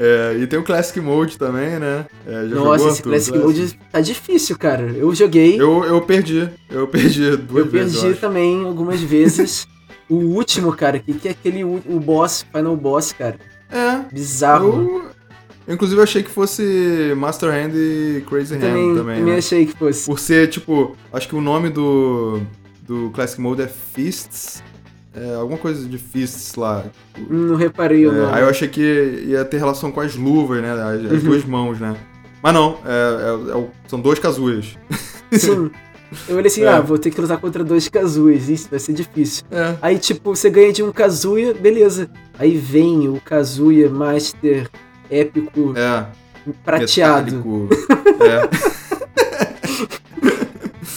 [0.00, 2.06] É, e tem o Classic Mode também, né?
[2.24, 4.82] É, já Nossa, jogou, esse Classic Mode tá difícil, cara.
[4.82, 6.48] Eu joguei, eu, Eu, eu perdi.
[6.70, 7.94] Eu perdi duas vezes.
[7.94, 8.20] perdi eu acho.
[8.20, 9.66] também algumas vezes.
[10.08, 13.36] o último, cara, que, que é aquele o boss, Final Boss, cara.
[13.68, 14.14] É.
[14.14, 14.68] Bizarro.
[14.68, 15.10] Eu,
[15.66, 19.16] eu, inclusive, achei que fosse Master Hand e Crazy Hand também, também.
[19.18, 19.38] também né?
[19.38, 20.06] achei que fosse.
[20.06, 22.40] Por ser, tipo, acho que o nome do,
[22.88, 24.62] do Classic Mode é Fists.
[25.14, 26.84] é, alguma coisa de fists lá.
[27.28, 28.32] Não reparei o É, nome.
[28.34, 30.72] aí eu achei que ia ter relação com as luvas, né?
[30.72, 31.18] As, as Uhum.
[31.30, 31.96] duas mãos, né?
[32.42, 34.76] Mas não, é- é- é são dois Kazuyas.
[35.32, 35.70] Sim.
[36.28, 39.44] Eu olhei assim, ah, vou ter que lutar contra dois Kazuas, isso vai ser difícil.
[39.82, 42.08] Aí, tipo, você ganha de um Kazuya, beleza.
[42.38, 44.70] Aí vem o Kazuya Master
[45.10, 46.06] épico É.
[46.64, 47.36] prateado.
[47.36, 47.68] metálico.
[48.24, 48.78] é.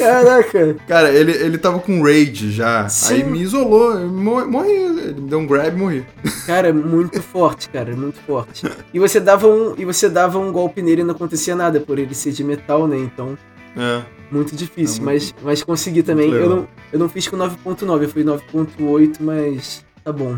[0.05, 0.75] Caraca!
[0.87, 2.87] Cara, ele, ele tava com rage já.
[2.89, 3.13] Sim.
[3.15, 4.71] Aí me isolou, morri.
[4.71, 6.05] Ele me deu um grab e morri.
[6.45, 8.65] Cara, é muito forte, cara, muito forte.
[8.93, 11.97] E você dava um, e você dava um golpe nele e não acontecia nada, por
[11.99, 12.97] ele ser de metal, né?
[12.97, 13.37] Então,
[13.77, 14.01] É.
[14.31, 16.29] muito difícil, É mas, mas consegui também.
[16.29, 20.35] muito Eu não, eu não fiz com 9.9, eu fui 9.8, mas tá bom.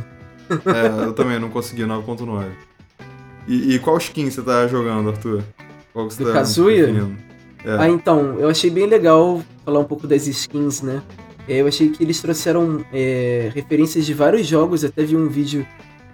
[0.49, 2.45] É, eu também não consegui 9.9.
[3.47, 5.43] E, e qual skin você tá jogando, Arthur?
[5.91, 6.87] Qual que você Do tá Kazuya?
[7.65, 7.77] É.
[7.77, 11.01] Ah, então, eu achei bem legal falar um pouco das skins, né?
[11.47, 15.65] É, Eu achei que eles trouxeram é, referências de vários jogos, até vi um vídeo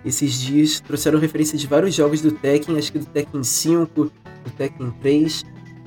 [0.04, 4.12] esses dias, trouxeram referências de vários jogos do Tekken, acho que do Tekken 5, do
[4.58, 5.46] Tekken 3,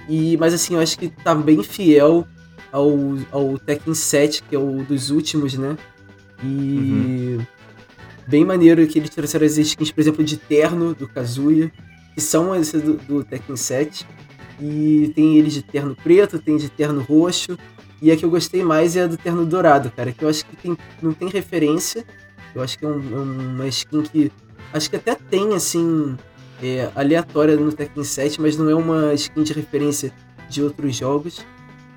[0.09, 2.27] e, mas assim, eu acho que tá bem fiel
[2.70, 2.92] ao,
[3.31, 5.77] ao Tekken 7, que é o dos últimos, né?
[6.44, 7.38] E
[8.27, 11.70] bem maneiro que eles trouxeram as skins, por exemplo, de terno do Kazuya,
[12.14, 14.07] que são as do, do Tekken 7.
[14.62, 17.59] E tem eles de terno preto, tem de terno roxo.
[18.01, 20.44] E a que eu gostei mais é a do terno dourado, cara, que eu acho
[20.46, 22.05] que tem- não tem referência.
[22.55, 24.31] Eu acho que é um- é uma skin que.
[24.72, 26.16] Acho que até tem, assim,
[26.62, 30.12] é, aleatória no Tekken 7, mas não é uma skin de referência
[30.48, 31.44] de outros jogos.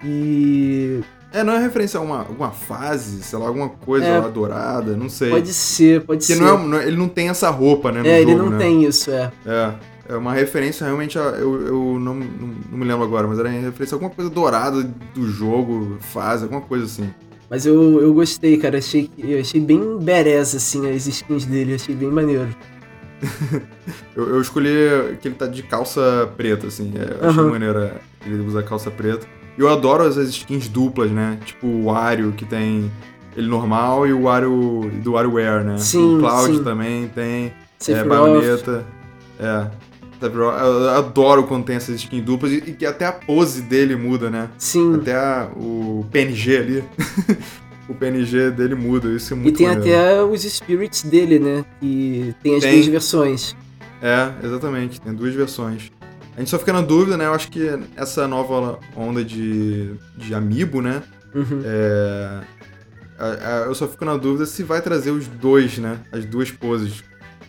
[0.03, 1.01] E
[1.33, 4.19] É, não é referência a uma, alguma fase, sei lá, alguma coisa É.
[4.19, 5.29] lá dourada, não sei.
[5.31, 6.41] pode ser, pode Porque ser.
[6.41, 7.99] não é, não é- ele não tem essa roupa, né?
[8.01, 8.57] É, jogo, ele não né?
[8.57, 9.31] tem isso, é.
[9.45, 9.73] É.
[10.07, 11.21] É uma referência realmente a.
[11.21, 14.29] Eu, eu não, não, não me lembro agora, mas era em referência a alguma coisa
[14.29, 17.09] dourada do jogo, fase, alguma coisa assim.
[17.49, 18.77] Mas eu, eu gostei, cara.
[18.77, 21.75] Achei, eu achei bem badass, assim, as skins dele.
[21.75, 22.47] Achei bem maneiro.
[24.15, 26.93] Eu, eu escolhi que ele tá de calça preta, assim.
[26.95, 27.51] É, eu achei Aham.
[27.51, 27.91] maneiro
[28.21, 29.27] que ele usa calça preta.
[29.57, 31.37] E eu adoro as skins duplas, né?
[31.45, 32.89] Tipo o Wario, que tem
[33.35, 35.77] ele normal, e o Wario do WarioWare, né?
[35.77, 36.63] Sim, o Cloud sim.
[36.63, 37.47] também tem.
[37.47, 38.07] é, Sephiroth.
[38.07, 38.85] baioneta.
[39.39, 39.67] É.
[40.25, 40.59] Sephiroth.
[40.61, 43.95] Eu eu adoro quando tem essas skins duplas e, e que até a pose dele
[43.95, 44.49] muda, né?
[44.57, 44.95] Sim.
[44.95, 46.83] Até a- o PNG ali.
[47.89, 49.99] o PNG dele muda, isso é E muito tem maneiro.
[49.99, 51.63] até os spirits dele, né?
[51.79, 52.73] Que tem as Tem.
[52.73, 53.55] duas versões.
[54.01, 55.91] É, exatamente, tem duas versões.
[56.35, 57.25] A gente só fica na dúvida, né?
[57.27, 57.61] Eu acho que
[57.95, 61.01] essa nova onda de, de Amiibo, né?
[61.33, 61.61] Uhum.
[61.63, 62.41] É,
[63.67, 65.99] eu só fico na dúvida se vai trazer os dois, né?
[66.11, 67.03] As duas poses.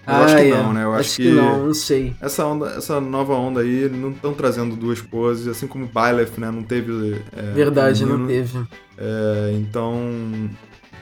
[0.06, 0.50] Eu acho que é.
[0.50, 0.84] não, né?
[0.84, 1.28] Eu acho, que...
[1.30, 2.14] não, não sei.
[2.20, 6.38] essa, onda, essa nova onda aí não estão trazendo duas poses, assim como o Byleth,
[6.38, 6.50] né?
[6.50, 7.20] Não teve.
[7.36, 8.28] é, Verdade, não feminino.
[8.28, 8.66] teve.
[8.98, 10.48] É, então.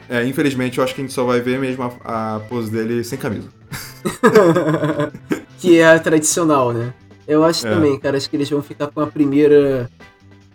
[0.08, 3.02] É, infelizmente, eu acho que a gente só vai ver mesmo a, a pose dele
[3.04, 3.48] sem camisa.
[5.58, 6.92] que é a tradicional, né?
[7.26, 7.70] Eu acho É.
[7.70, 8.16] também, cara.
[8.16, 9.90] Acho que eles vão ficar com a primeira.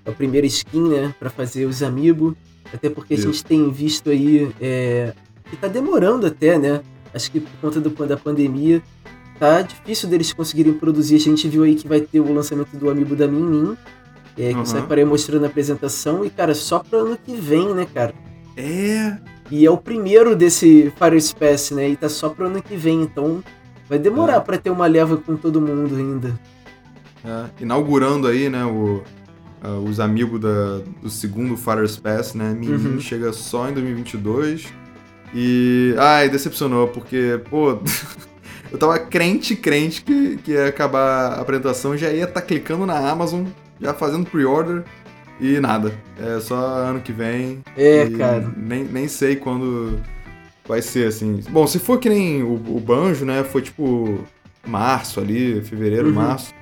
[0.06, 1.14] A primeira skin, né?
[1.20, 2.34] Pra fazer os amigos.
[2.74, 3.28] Até porque a Isso.
[3.28, 4.52] gente tem visto aí.
[4.62, 5.14] É,
[5.50, 6.82] que tá demorando até, né?
[7.14, 8.82] Acho que por conta do, da pandemia.
[9.40, 11.16] Tá difícil deles conseguirem produzir.
[11.16, 13.78] A gente viu aí que vai ter o lançamento do amigo da Min Min.
[14.38, 14.80] É, que Uhum.
[14.80, 16.24] apareceu mostrando a apresentação.
[16.26, 18.14] E, cara, só pro ano que vem, né, cara?
[18.56, 19.18] É.
[19.52, 21.90] E é o primeiro desse Fire Space, né?
[21.90, 23.44] E tá só pro ano que vem, então
[23.90, 24.40] vai demorar É.
[24.40, 26.40] pra ter uma leva com todo mundo ainda.
[27.26, 29.02] É, inaugurando aí, né, o,
[29.62, 32.54] ah, os amigos da, do segundo Fire Space, né?
[32.58, 33.00] Min Uhum.
[33.00, 34.68] chega só em 2022.
[35.34, 35.94] E.
[35.98, 37.80] Ai, decepcionou, porque, pô.
[38.72, 42.98] eu tava crente, crente que, que ia acabar a apresentação, já ia estar clicando na
[43.10, 43.46] Amazon,
[43.82, 44.84] já fazendo pre-order
[45.40, 45.94] e nada.
[46.20, 47.64] É só ano que vem.
[47.78, 48.52] É, cara.
[48.58, 50.00] Nem, nem sei quando
[50.68, 51.42] vai ser, assim.
[51.50, 53.44] Bom, se for que nem o, o Banjo, né?
[53.44, 54.20] Foi tipo
[54.68, 56.14] março ali, fevereiro, Uhum.
[56.14, 56.54] março.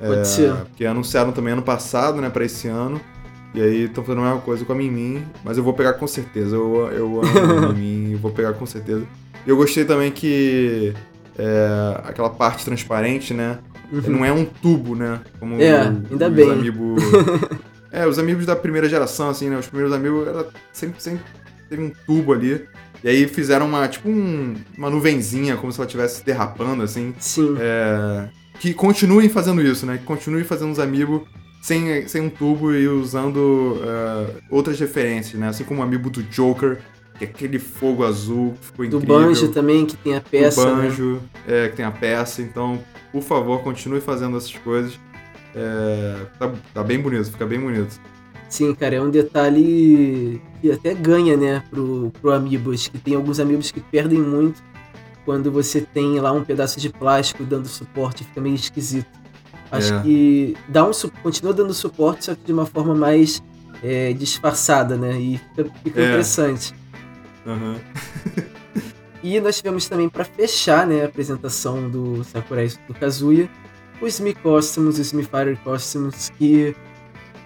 [0.00, 0.54] Pode ser.
[0.54, 3.00] Porque anunciaram também ano passado, né, pra esse ano.
[3.58, 6.06] E aí estão fazendo a mesma coisa com a Mimim, mas eu vou pegar com
[6.06, 6.54] certeza.
[6.54, 9.04] Eu, eu amo a Mimim, eu vou pegar com certeza.
[9.44, 10.94] E eu gostei também que
[11.36, 13.58] é, aquela parte transparente, né?
[13.92, 14.00] Uhum.
[14.18, 15.18] Não é um tubo, né?
[15.40, 16.50] Como É, o- ainda os bem.
[16.52, 17.02] amigos.
[17.90, 19.58] é, os amigos da primeira geração, assim, né?
[19.58, 21.24] Os primeiros amigos era sempre, sempre
[21.68, 22.64] teve um tubo ali.
[23.02, 27.12] E aí fizeram uma, tipo, um- uma nuvenzinha, como se ela estivesse derrapando, assim.
[27.18, 27.56] Sim.
[27.58, 28.28] É,
[28.60, 29.98] que continuem fazendo isso, né?
[29.98, 31.22] Que continuem fazendo os amigos
[31.68, 35.48] sem, sem um tubo e usando é, outras referências, né?
[35.48, 36.78] Assim como o amigo do Joker,
[37.18, 39.20] que é aquele fogo azul que ficou Do incrível.
[39.20, 40.64] Banjo também, que tem a peça.
[40.64, 40.82] do né?
[40.82, 42.40] banjo, é, que tem a peça.
[42.40, 44.98] Então, por favor, continue fazendo essas coisas.
[45.54, 48.00] É, tá, tá bem bonito, fica bem bonito.
[48.48, 53.38] Sim, cara, é um detalhe que até ganha, né, pro, pro Amiibos, que tem alguns
[53.38, 54.62] Amiibos que perdem muito
[55.26, 59.18] quando você tem lá um pedaço de plástico dando suporte, fica meio esquisito.
[59.70, 60.00] Acho É.
[60.02, 60.90] que dá um,
[61.22, 63.42] continua dando suporte, só que de uma forma mais
[63.82, 66.04] é, disfarçada, né, e fica, fica É.
[66.08, 66.74] interessante.
[67.46, 67.76] Aham.
[69.20, 73.48] E nós tivemos também para fechar, né, a apresentação do Sakurai do Kazuya,
[74.00, 76.72] os Mi Costumes, os Mi Fire Costumes, que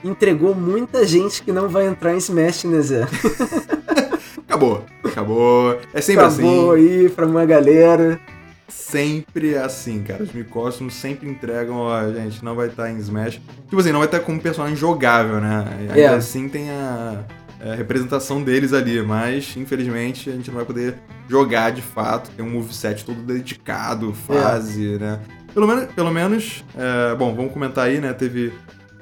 [0.04, 3.06] entregou muita gente que não vai entrar em Smash, né, Zé?
[4.46, 4.84] Acabou.
[5.02, 5.78] Acabou.
[5.94, 6.82] É sempre Acabou assim.
[7.04, 8.20] aí pra uma galera.
[8.68, 10.22] Sempre é assim, cara.
[10.22, 13.40] Os Micósmos sempre entregam, ó, gente, não vai estar em Smash.
[13.68, 15.64] Tipo assim, não vai estar como personagem jogável, né?
[15.80, 16.06] Ainda É.
[16.14, 17.22] assim tem a,
[17.60, 20.94] a representação deles ali, mas infelizmente a gente não vai poder
[21.28, 22.30] jogar de fato.
[22.30, 25.20] Tem um moveset todo dedicado, fase, né?
[25.52, 28.12] Pelo menos, pelo menos é, bom, vamos comentar aí, né?
[28.14, 28.52] Teve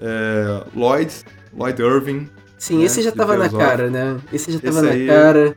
[0.00, 1.12] é, Lloyd,
[1.56, 4.18] Lloyd Irving, Sim, É, esse já tava na cara, né?
[4.30, 5.54] Esse já tava Esse na aí- cara.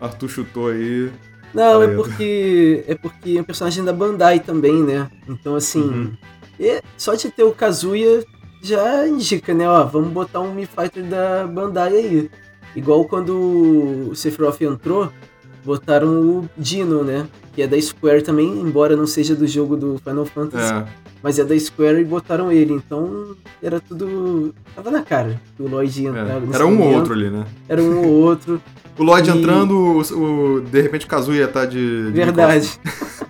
[0.00, 1.10] Arthur chutou aí.
[1.54, 5.10] Não, é porque é porque é um personagem da Bandai também, né?
[5.28, 6.12] Então assim, Uhum.
[6.60, 8.24] e só de ter o Kazuya
[8.62, 9.68] já indica, né?
[9.68, 12.30] Ó, vamos botar um Mi Fighter da Bandai aí.
[12.74, 15.10] Igual quando o Sephiroth entrou,
[15.64, 17.26] botaram o Dino, né?
[17.54, 20.84] Que é da Square também, embora não seja do jogo do Final Fantasy, É,
[21.22, 22.74] mas é da Square e botaram ele.
[22.74, 24.54] Então era tudo.
[24.74, 26.12] Tava na cara que o Lloyd ia é.
[26.12, 26.40] entrar.
[26.40, 27.46] nesse Era um ou outro ali, né?
[27.66, 28.60] Era um ou outro.
[28.98, 30.00] O Lloyd E- entrando, o,
[30.56, 32.06] o- de repente o Kazuya tá de.
[32.06, 32.70] de Verdade.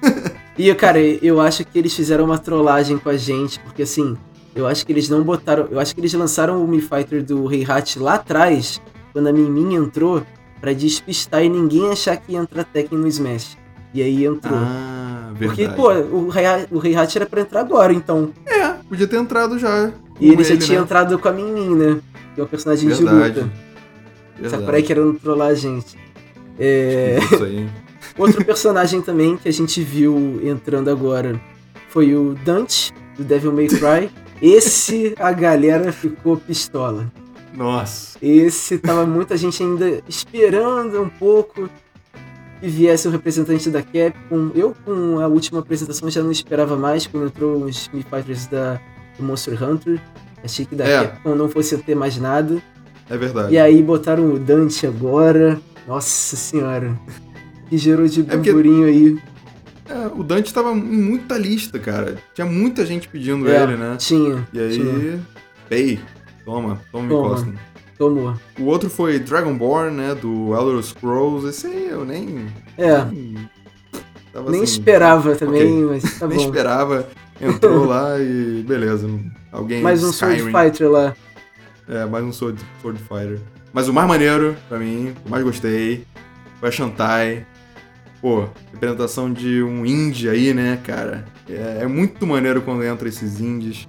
[0.56, 4.16] e, cara, eu acho que eles fizeram uma trollagem com a gente, porque assim,
[4.54, 5.66] eu acho que eles não botaram.
[5.70, 8.80] Eu acho que eles lançaram o Mi Fighter do Heihachi lá atrás,
[9.12, 10.22] quando a Mimin entrou,
[10.60, 13.56] pra despistar e ninguém achar que ia entrar Tekken no Smash.
[13.92, 14.56] E aí entrou.
[14.58, 15.64] Ah, verdade.
[15.64, 16.28] porque, pô, o
[16.70, 18.30] o Heihachi era pra entrar agora, então.
[18.46, 19.90] É, podia ter entrado já.
[20.20, 20.84] E com ele, já tinha né?
[20.84, 21.98] entrado com a Mimin, né?
[22.34, 23.40] Que é o personagem de Verdade.
[23.40, 23.65] luta.
[24.38, 24.62] Verdade.
[24.62, 25.96] Sakurai querendo trollar a gente.
[26.58, 27.18] É.
[27.20, 27.68] Isso aí.
[28.16, 31.40] Outro personagem também que a gente viu entrando agora
[31.88, 34.10] foi o Dante, do Devil May Cry.
[34.40, 37.10] Esse a galera ficou pistola.
[37.54, 38.18] Nossa.
[38.20, 41.70] Esse tava muita gente ainda esperando um pouco
[42.60, 44.50] que viesse o representante da Capcom.
[44.54, 48.80] Eu, com a última apresentação, já não esperava mais quando entrou os Mi Fighters da,
[49.16, 50.00] do Monster Hunter.
[50.44, 51.06] Achei que da É.
[51.06, 52.62] Capcom não fosse ter mais nada.
[53.08, 53.54] É verdade.
[53.54, 55.60] E aí botaram o Dante agora.
[55.86, 56.98] Nossa senhora.
[57.68, 59.18] Que gerou de porque- burburinho aí.
[59.88, 62.16] É, o Dante tava em muita lista, cara.
[62.34, 63.96] Tinha muita gente pedindo É, ele, né?
[63.98, 64.46] Tinha.
[64.52, 64.72] E aí.
[64.72, 65.20] tinha.
[65.70, 66.00] Ei,
[66.44, 67.28] toma, toma, Toma.
[67.28, 67.54] Cosmo.
[67.96, 68.34] Tomou.
[68.58, 70.14] O outro foi Dragonborn, né?
[70.14, 71.48] Do Elder Scrolls.
[71.48, 72.46] Esse aí eu nem.
[72.76, 73.04] É.
[73.04, 73.36] nem-
[74.32, 76.44] Tava Nem assim, esperava também, mas tá Nem bom.
[76.44, 77.08] esperava.
[77.40, 79.08] Entrou lá e beleza.
[79.50, 79.82] Alguém.
[79.82, 80.52] Mais um Sword Skyrim.
[80.64, 81.14] Fighter lá.
[81.88, 83.40] É, mais um Sword, Sword Fighter.
[83.72, 86.04] Mas o mais maneiro, pra mim, o mais gostei,
[86.58, 87.46] foi a Shantai.
[88.20, 91.24] Pô, representação de um indie aí, né, cara?
[91.48, 93.86] É, é muito maneiro quando entra esses indies.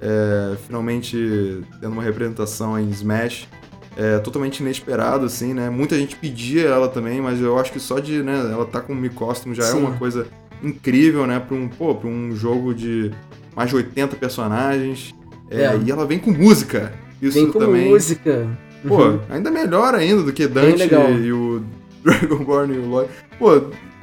[0.00, 3.48] É, finalmente tendo uma representação em Smash.
[3.96, 5.68] É totalmente inesperado, assim, né?
[5.68, 8.94] Muita gente pedia ela também, mas eu acho que só de, né, ela tá com
[8.94, 9.76] o Mi Costume já Sim.
[9.76, 10.26] é uma coisa
[10.62, 11.38] incrível, né?
[11.40, 13.10] Pra um, pô, pra um jogo de
[13.54, 15.14] mais de 80 personagens.
[15.50, 15.80] É, É.
[15.84, 16.92] E ela vem com música.
[17.22, 17.88] Isso Vem com também.
[17.88, 18.46] música.
[18.86, 19.20] Pô, Uhum.
[19.30, 20.82] ainda melhor ainda do que Dante
[21.22, 21.62] e o
[22.04, 23.08] Dragonborn e o Lloyd.
[23.38, 23.54] Pô,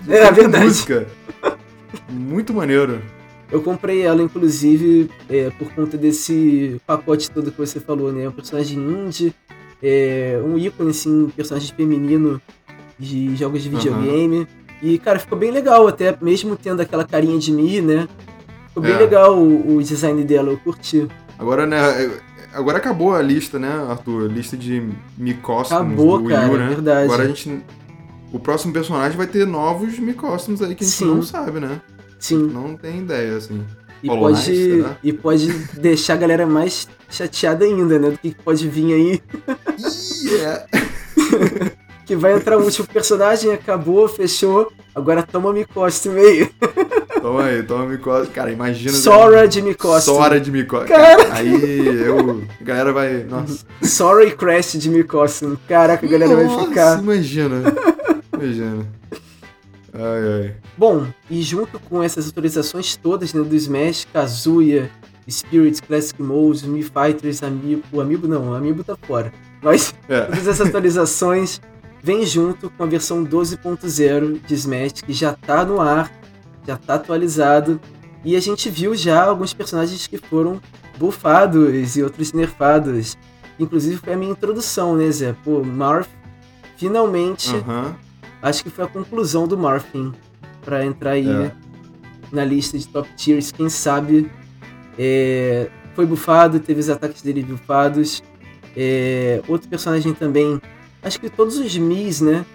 [0.08, 0.64] É, com verdade.
[0.66, 1.06] música.
[2.10, 3.02] Muito maneiro.
[3.52, 8.28] Eu comprei ela, inclusive, é, por conta desse pacote todo que você falou, né?
[8.28, 9.34] Um personagem indie,
[9.82, 12.40] é, um ícone, assim, personagem feminino
[12.98, 14.48] de jogos de videogame.
[14.82, 18.08] E, cara, ficou bem legal, até mesmo tendo aquela carinha de Mi, né?
[18.68, 18.98] Ficou bem É.
[18.98, 21.08] legal o, o design dela, eu curti.
[21.38, 21.80] Agora, né?
[22.54, 24.28] Agora acabou a lista, né, Arthur?
[24.28, 26.68] Lista de Mi Costumes Acabou, do Wii U, né?
[26.68, 27.04] verdade.
[27.06, 27.64] Agora a gente.
[28.32, 31.06] O próximo personagem vai ter novos Mi Costumes aí que a gente Sim.
[31.06, 31.82] não sabe, né?
[32.20, 32.48] Sim.
[32.48, 33.64] Não tem ideia, assim.
[34.02, 38.12] E Hollow Knight, pode, e pode deixar a galera mais chateada ainda, né?
[38.12, 39.22] Do que pode vir aí.
[40.42, 41.70] É.
[42.10, 44.74] Que vai entrar um último personagem, acabou, fechou.
[44.96, 46.50] Agora toma Mi Costume aí.
[47.22, 48.34] Toma aí, toma Mi Costume.
[48.34, 48.92] Cara, imagina.
[48.94, 50.18] Sora de Mi Costume.
[50.18, 50.90] Sora de Mi Costume.
[50.90, 51.34] Cara.
[51.36, 52.42] Aí eu.
[52.60, 53.24] A galera vai.
[53.26, 53.64] Nossa.
[53.84, 55.56] Sora e Crash de Mi Costume.
[55.68, 57.00] Caraca, a galera vai Nossa, ficar.
[57.00, 57.62] Imagina.
[58.34, 58.88] Imagina.
[59.94, 60.54] Ai, ai.
[60.76, 64.90] Bom, e junto com essas atualizações todas né, do Smash, Kazuya,
[65.30, 67.84] Spirits, Classic Modes, Mi Fighters, Amiibo.
[67.92, 69.32] O Amiibo não, o Amiibo tá fora.
[69.62, 70.22] Mas É.
[70.22, 71.62] todas essas atualizações
[72.02, 76.12] vêm junto com a versão 12.0 de Smash, que já tá no ar,
[76.66, 77.80] já tá atualizado.
[78.24, 80.62] E a gente viu já alguns personagens que foram
[80.98, 83.18] bufados e outros nerfados.
[83.60, 85.34] Inclusive foi a minha introdução, né, Zé?
[85.44, 86.10] Pô, Marth,
[86.78, 87.96] finalmente, Aham.
[88.42, 90.14] acho que foi a conclusão do Marfin
[90.64, 91.34] pra entrar aí É.
[91.34, 91.52] né,
[92.32, 93.52] na lista de top tiers.
[93.52, 94.30] Quem sabe
[94.98, 98.22] é, foi bufado, teve os ataques dele bufados.
[98.76, 100.62] É, outro personagem também,
[101.02, 102.46] acho que todos os Mis, né?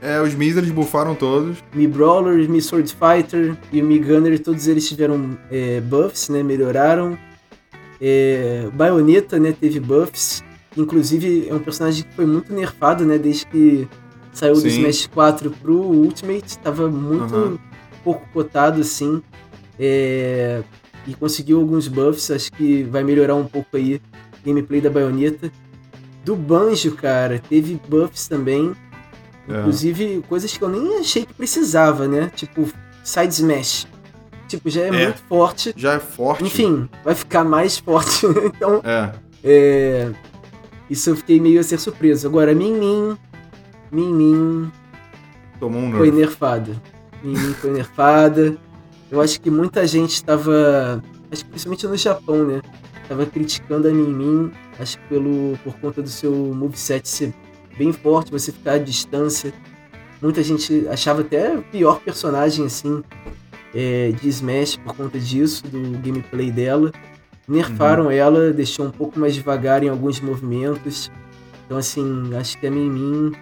[0.00, 1.58] É, os Miz eles bufaram todos.
[1.74, 6.42] Mi Brawler, Mi Sword Fighter e o Mi Gunner, todos eles tiveram é, buffs, né?
[6.42, 7.18] Melhoraram.
[8.00, 9.52] É, Bayonetta, né?
[9.52, 10.44] Teve buffs.
[10.76, 13.18] Inclusive, é um personagem que foi muito nerfado, né?
[13.18, 13.88] Desde que
[14.32, 14.68] saiu do Sim.
[14.68, 16.58] Smash 4 pro Ultimate.
[16.58, 17.58] Tava muito Aham.
[18.04, 19.20] pouco cotado, assim.
[19.78, 20.62] É,
[21.08, 22.30] e conseguiu alguns buffs.
[22.30, 25.50] Acho que vai melhorar um pouco aí o gameplay da Bayonetta.
[26.28, 28.74] Do Banjo, cara, teve buffs também.
[29.48, 29.60] É.
[29.60, 32.30] Inclusive, coisas que eu nem achei que precisava, né?
[32.36, 32.68] Tipo,
[33.02, 33.86] side smash.
[34.46, 34.90] Tipo, já é, É.
[35.06, 35.72] muito forte.
[35.74, 36.44] Já é forte.
[36.44, 38.26] Enfim, vai ficar mais forte.
[38.44, 39.10] então, É.
[39.42, 40.12] é...
[40.90, 42.26] Isso eu fiquei meio a ser surpreso.
[42.28, 43.16] Agora, Min Min...
[43.90, 44.72] Min Min
[45.58, 46.18] Tomou um foi nerf.
[46.28, 46.72] nerfada.
[47.22, 48.54] Min Min foi nerfada.
[49.10, 51.02] Eu acho que muita gente estava...
[51.32, 52.60] Acho que principalmente no Japão, né?
[53.08, 54.52] Tava criticando a Min Min.
[54.78, 57.34] Acho que pelo, por conta do seu moveset ser
[57.76, 59.52] bem forte, você ficar à distância.
[60.20, 63.02] Muita gente achava até o pior personagem, assim,
[63.74, 66.92] é, de Smash por conta disso, do gameplay dela.
[67.46, 71.10] Nerfaram ela, deixou um pouco mais devagar em alguns movimentos.
[71.64, 73.32] Então, assim, acho que a Min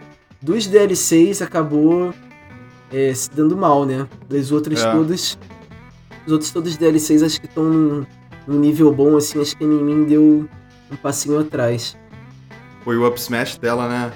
[0.41, 2.13] dos DLCs acabou
[2.93, 4.07] é, se dando mal, né?
[4.29, 4.93] Das outras É.
[4.93, 5.39] todas.
[6.27, 8.07] Os outros todos os DLCs acho que estão num,
[8.47, 10.49] num nível bom, assim, acho que a Min deu
[10.91, 11.97] um passinho atrás.
[12.85, 14.13] Foi o up smash dela, né?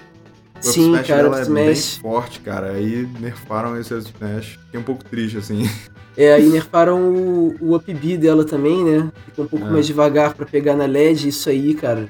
[0.54, 1.96] O up Sim, smash cara, dela up é bem smash.
[1.98, 2.72] forte, cara.
[2.72, 4.59] Aí nerfaram esse up smash.
[4.66, 5.68] Fiquei um pouco triste, assim.
[6.16, 9.11] É, aí nerfaram o, o up B dela também, né?
[9.26, 9.70] Ficou um pouco É.
[9.70, 12.09] mais devagar pra pegar na LED, isso aí, cara.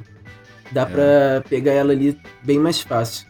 [0.72, 0.84] Dá É.
[0.86, 3.26] pra pegar ela ali bem mais fácil.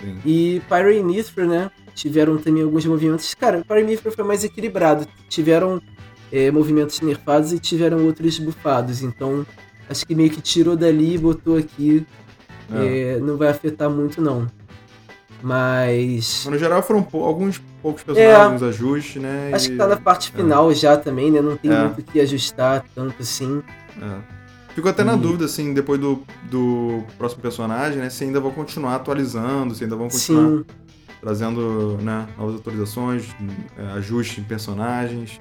[0.00, 0.18] Sim.
[0.24, 1.70] E Pyro e Mithra, né?
[1.94, 3.34] Tiveram também alguns movimentos.
[3.34, 5.06] Cara, Pyro e Mithra foi mais equilibrado.
[5.28, 5.80] Tiveram
[6.30, 9.02] é, movimentos nerfados e tiveram outros bufados.
[9.02, 9.46] Então,
[9.92, 12.04] acho que meio que tirou dali e botou aqui.
[12.74, 13.14] É.
[13.14, 14.46] É, não vai afetar muito, não.
[15.42, 16.46] Mas.
[16.46, 18.44] No geral foram alguns poucos personagens, É.
[18.44, 19.50] alguns ajustes, né?
[19.52, 21.40] Acho e- que tá na parte final já também, né?
[21.40, 21.84] Não tem É.
[21.84, 23.62] muito o que ajustar tanto assim.
[24.00, 24.42] É.
[24.74, 28.08] Fico até na E- dúvida, assim, depois do, do próximo personagem, né?
[28.08, 30.64] Se ainda vão continuar atualizando, se ainda vão continuar Sim,
[31.20, 33.26] trazendo né, novas atualizações,
[33.76, 35.40] é, ajustes em personagens.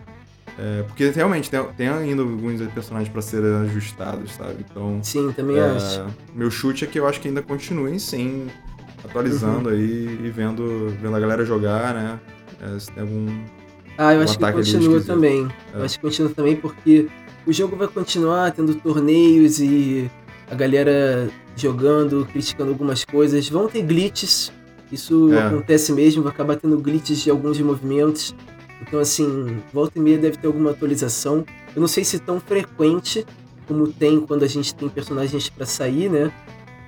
[0.60, 4.66] É, porque realmente tem, tem ainda alguns personagens para serem ajustados, sabe?
[4.70, 6.06] Então, sim, também é, acho.
[6.36, 8.48] meu chute é que eu acho que ainda continuem sim,
[9.04, 9.76] atualizando Uhum.
[9.76, 12.20] aí e vendo, vendo a galera jogar, né?
[12.62, 13.28] É, se tem algum.
[13.98, 15.48] Ah, eu um acho que continua também.
[15.74, 15.86] Eu É.
[15.86, 17.08] acho que continua também porque
[17.46, 20.10] o jogo vai continuar tendo torneios e
[20.50, 23.48] a galera jogando, criticando algumas coisas.
[23.50, 24.52] Vão ter glitches.
[24.92, 25.48] Isso É.
[25.48, 28.36] acontece mesmo, vai acabar tendo glitches de alguns movimentos.
[28.82, 31.46] Então, assim, volta e meia deve ter alguma atualização.
[31.76, 33.26] Eu não sei se tão frequente
[33.68, 36.32] como tem quando a gente tem personagens pra sair, né?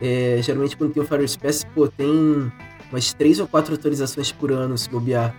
[0.01, 2.51] É, geralmente quando tem o Fire Space, pô, tem
[2.91, 5.33] umas três ou quatro atualizações por ano, se bobear.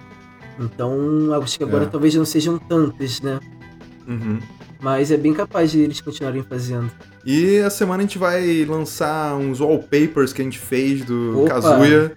[0.59, 0.99] Então,
[1.43, 1.87] acho que agora É.
[1.89, 3.41] talvez não sejam tantas, né?
[4.07, 4.39] Uhum.
[4.81, 6.91] Mas é bem capaz de eles continuarem fazendo.
[7.27, 11.55] E a semana a gente vai lançar uns wallpapers que a gente fez do Opa!
[11.61, 12.17] Kazuya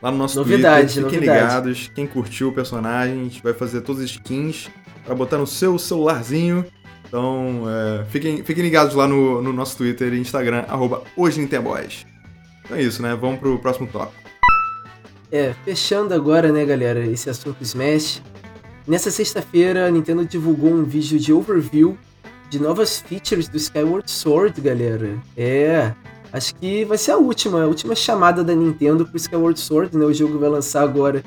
[0.00, 1.04] lá no nosso Novidade, Twitter.
[1.04, 1.44] Fiquem novidade.
[1.44, 4.70] ligados, quem curtiu o personagem, a gente vai fazer todas as skins
[5.04, 6.64] pra botar no seu celularzinho.
[7.06, 11.40] Então, é, fiquem, fiquem ligados lá no, no nosso Twitter e Instagram, arroba hoje.
[11.40, 13.16] Então é isso, né?
[13.18, 14.28] Vamos pro próximo tópico.
[15.32, 18.22] É, fechando agora, né, galera, esse assunto Smash.
[18.86, 21.98] Nessa sexta-feira, a Nintendo divulgou um vídeo de overview
[22.48, 25.18] de novas features do Skyward Sword, galera.
[25.36, 25.92] É,
[26.32, 30.04] acho que vai ser a última, a última chamada da Nintendo pro Skyward Sword, né?
[30.04, 31.22] O jogo vai lançar agora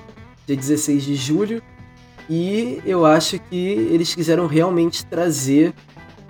[0.45, 1.61] dia 16 de julho.
[2.29, 5.73] E eu acho que eles quiseram realmente trazer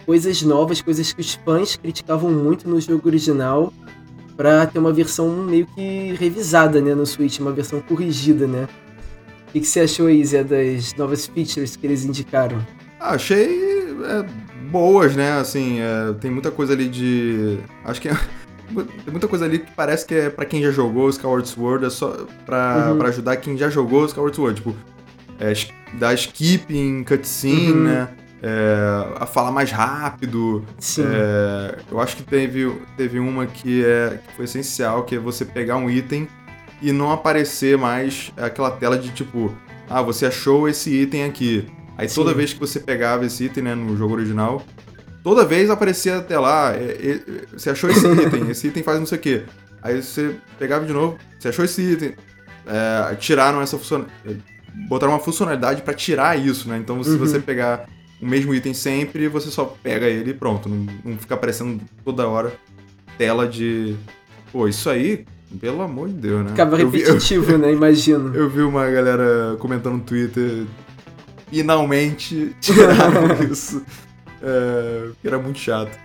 [0.06, 3.72] coisas novas, coisas que os fãs criticavam muito no jogo original,
[4.36, 8.68] pra ter uma versão meio que revisada, né, no Switch, uma versão corrigida, né?
[9.48, 12.66] O que, que você achou aí, Zé, das novas features que eles indicaram?
[13.00, 13.48] Ah, achei
[14.04, 14.26] é,
[14.72, 15.34] boas, né?
[15.34, 17.60] Assim, é, tem muita coisa ali de.
[17.84, 18.18] Acho que é.
[18.74, 21.90] Tem muita coisa ali que parece que é pra quem já jogou Skyward Sword, é
[21.90, 22.98] só pra, Uhum.
[22.98, 24.56] pra ajudar quem já jogou Skyward Sword.
[24.56, 24.76] Tipo,
[25.40, 25.54] é,
[25.94, 27.84] dar skip em cutscene, Uhum.
[27.84, 28.10] né?
[28.44, 30.66] É, a falar mais rápido.
[30.80, 35.20] Sim, É, eu acho que teve, teve uma que, é, que foi essencial, que é
[35.20, 36.28] você pegar um item
[36.82, 39.54] e não aparecer mais aquela tela de tipo,
[39.88, 41.68] ah, você achou esse item aqui.
[41.96, 42.38] Aí toda Sim.
[42.38, 44.64] vez que você pegava esse item, né, no jogo original,
[45.24, 49.06] toda vez aparecia até lá, é, é, você achou esse item, esse item faz não
[49.06, 49.44] sei o quê.
[49.82, 52.14] Aí você pegava de novo, você achou esse item,
[52.66, 54.44] é, tiraram essa funcionalidade,
[54.88, 56.78] botaram uma funcionalidade para tirar isso, né?
[56.78, 57.18] Então se uhum.
[57.18, 57.88] você pegar
[58.22, 62.28] o mesmo item sempre, você só pega ele e pronto, não, não fica aparecendo toda
[62.28, 62.54] hora
[63.18, 63.96] tela de,
[64.52, 65.26] pô, isso aí
[65.60, 66.50] pelo amor de Deus, né?
[66.52, 67.72] Ficava repetitivo, vi, eu, né?
[67.74, 68.34] Imagino.
[68.36, 70.66] Eu vi uma galera comentando no Twitter.
[71.50, 73.84] Finalmente tiraram isso.
[74.42, 75.98] É, era muito chato.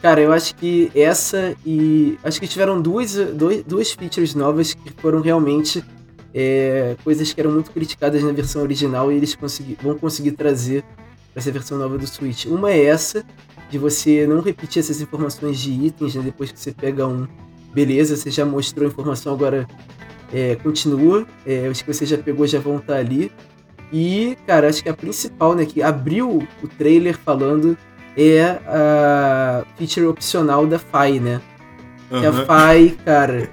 [0.00, 2.18] Cara, eu acho que essa e.
[2.24, 5.82] Acho que tiveram duas, dois, duas features novas que foram realmente
[6.34, 10.82] é, coisas que eram muito criticadas na versão original e eles consegui, vão conseguir trazer
[11.32, 12.46] para essa versão nova do Switch.
[12.46, 13.24] Uma é essa,
[13.70, 17.26] de você não repetir essas informações de itens né, depois que você pega um
[17.72, 19.66] beleza, você já mostrou a informação, agora
[20.32, 21.26] é, continua.
[21.46, 23.30] É, os que você já pegou já vão estar ali.
[23.92, 27.76] E, cara, acho que a principal, né, que abriu o trailer falando
[28.16, 31.40] é a feature opcional da FAI, né?
[32.10, 32.20] Uhum.
[32.20, 33.50] Que a FAI, cara.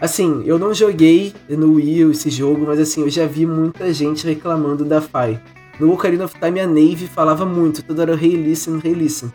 [0.00, 4.26] Assim, eu não joguei no Wii esse jogo, mas assim, eu já vi muita gente
[4.26, 5.40] reclamando da FAI.
[5.80, 9.30] No Ocarina of Time a Nave falava muito, toda hora hey listen, hey listen.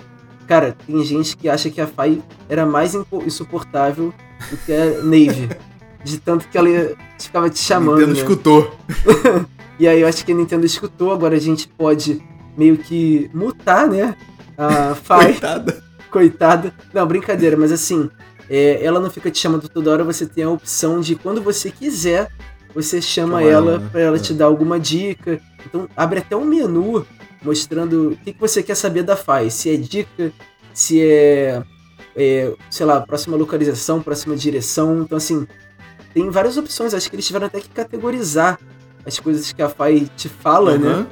[0.47, 2.93] Cara, tem gente que acha que a Fai era mais
[3.25, 4.13] insuportável
[4.49, 5.49] do que a Nave.
[6.03, 6.67] de tanto que ela
[7.17, 7.99] ficava te chamando.
[7.99, 8.19] Nintendo né?
[8.19, 8.71] escutou.
[9.79, 12.21] e aí eu acho que a Nintendo escutou, agora a gente pode
[12.57, 14.15] meio que mutar, né?
[14.57, 15.25] A Fai.
[15.25, 15.83] Coitada.
[16.11, 16.73] Coitada.
[16.93, 18.09] Não, brincadeira, mas assim,
[18.49, 21.71] é, ela não fica te chamando toda hora, você tem a opção de quando você
[21.71, 22.29] quiser,
[22.73, 23.89] você chama, ela né?
[23.91, 24.19] para ela é.
[24.19, 25.39] te dar alguma dica.
[25.65, 27.05] Então abre até um menu
[27.41, 29.49] mostrando o que, que você quer saber da FAI.
[29.49, 30.31] Se é dica,
[30.73, 31.61] se é,
[32.15, 35.01] é, sei lá, próxima localização, próxima direção.
[35.01, 35.47] Então, assim,
[36.13, 36.93] tem várias opções.
[36.93, 38.59] Acho que eles tiveram até que categorizar
[39.05, 40.79] as coisas que a FAI te fala, uhum.
[40.79, 41.05] né?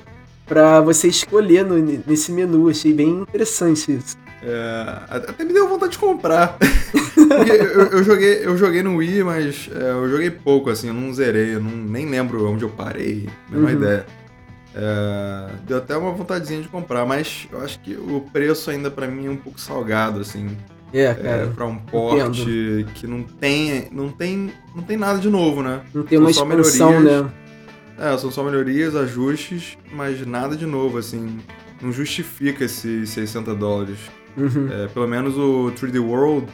[0.46, 2.70] Pra você escolher no, nesse menu.
[2.70, 4.18] Achei bem interessante isso.
[4.44, 6.58] É, até me deu vontade de comprar.
[7.32, 11.14] Eu, eu, joguei, eu joguei no Wii, mas é, eu joguei pouco, assim, eu não
[11.14, 13.78] zerei, eu não, nem lembro onde eu parei, menor uhum.
[13.78, 14.06] ideia.
[14.76, 19.08] É, deu até uma vontadezinha de comprar, mas eu acho que o preço ainda para
[19.08, 20.58] mim é um pouco salgado, assim.
[20.94, 21.44] É, é cara.
[21.44, 22.94] É, pra um porte entendo.
[22.94, 24.52] que não tem, não tem.
[24.76, 25.82] Não tem nada de novo, né?
[25.94, 27.30] Não tem são uma expansão, né?
[28.02, 31.40] É, são só melhorias, ajustes, mas nada de novo, assim.
[31.80, 34.00] Não justifica esses 60 dólares.
[34.36, 34.70] Uhum.
[34.72, 36.48] É, pelo menos o 3D World,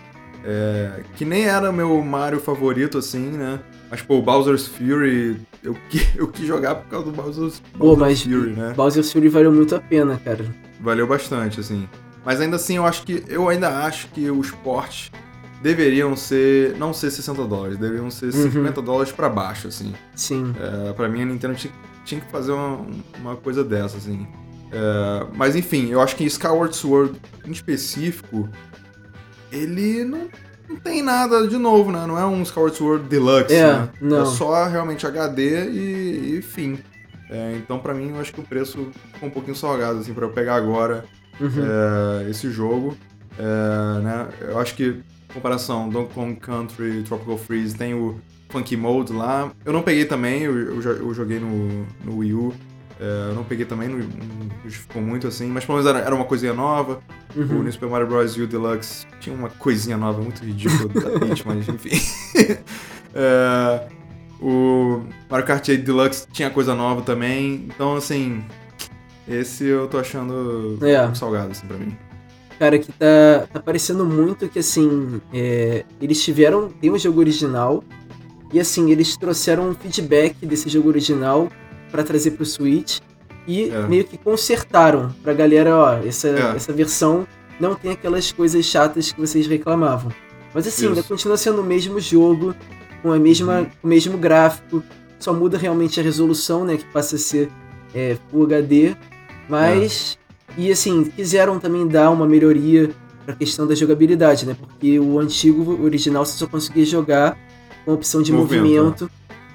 [0.44, 3.62] é, que nem era meu Mario favorito, assim, né?
[3.90, 5.78] Mas, pô, o Bowser's Fury, eu,
[6.18, 8.74] eu quis jogar por causa do Bowser's, pô, mas Fury, né?
[8.76, 10.46] Bowser's Fury valeu muito a pena, cara.
[10.82, 11.88] Valeu bastante, assim.
[12.26, 13.24] Mas ainda assim, eu acho que.
[13.30, 15.12] Eu ainda acho que os portes
[15.62, 16.76] deveriam ser.
[16.78, 18.52] Não ser 60 dólares, deveriam ser uhum.
[18.52, 19.94] 50 dólares para baixo, assim.
[20.16, 20.54] Sim.
[20.60, 21.74] É, pra mim, a Nintendo tinha,
[22.06, 22.86] tinha que fazer uma,
[23.20, 24.28] uma coisa dessa, assim.
[24.72, 28.50] É, mas enfim, eu acho que Skyward Sword em específico,
[29.52, 30.28] ele não
[30.68, 32.06] não tem nada de novo, né?
[32.06, 33.90] Não é um Skyward Sword Deluxe, é, né?
[34.02, 34.24] Não.
[34.24, 36.78] É só realmente HD e, e fim.
[37.30, 40.26] É, então, para mim, eu acho que o preço ficou um pouquinho salgado, assim, pra
[40.26, 41.06] eu pegar agora
[41.40, 42.26] uhum.
[42.26, 42.98] é, esse jogo.
[43.40, 44.28] É, né?
[44.42, 45.02] Eu acho que,
[45.38, 48.20] comparação, Donkey Kong Country Tropical Freeze tem o
[48.50, 49.52] Funky Mode lá.
[49.66, 52.54] Eu não peguei também, eu, eu, joguei no, no Wii U.
[53.00, 54.00] É, eu não peguei também, não,
[54.64, 57.00] justificou muito assim, mas pelo menos era, era uma coisinha nova.
[57.36, 57.60] Uhum.
[57.60, 58.36] O New Super Mario Bros.
[58.38, 62.02] U Deluxe tinha uma coisinha nova muito ridícula da Peach, mas enfim.
[63.14, 63.88] é,
[64.42, 68.44] o Mario Kart 8 Deluxe tinha coisa nova também, então assim,
[69.28, 71.14] esse eu tô achando é.
[71.14, 71.96] salgado assim pra mim.
[72.60, 77.84] Cara, que tá, tá parecendo muito que assim, é, eles tiveram, tem um jogo original,
[78.52, 81.50] e assim, eles trouxeram um feedback desse jogo original
[81.92, 83.00] para trazer pro Switch
[83.48, 83.88] e é.
[83.88, 86.56] meio que consertaram pra galera, ó, essa, é.
[86.56, 87.28] essa versão
[87.60, 90.12] não tem aquelas coisas chatas que vocês reclamavam.
[90.54, 90.90] Mas assim, Isso.
[90.90, 92.56] ainda continua sendo o mesmo jogo,
[93.02, 93.68] com a mesma, uhum.
[93.84, 94.84] o mesmo gráfico,
[95.20, 97.50] só muda realmente a resolução, né, que passa a ser
[97.94, 98.96] é, Full HD,
[99.50, 100.27] mas é.
[100.58, 102.90] E assim, quiseram também dar uma melhoria
[103.26, 104.56] pra questão da jogabilidade, né?
[104.60, 107.38] Porque o antigo original você só conseguia jogar
[107.86, 109.12] com a opção de movimento, movimento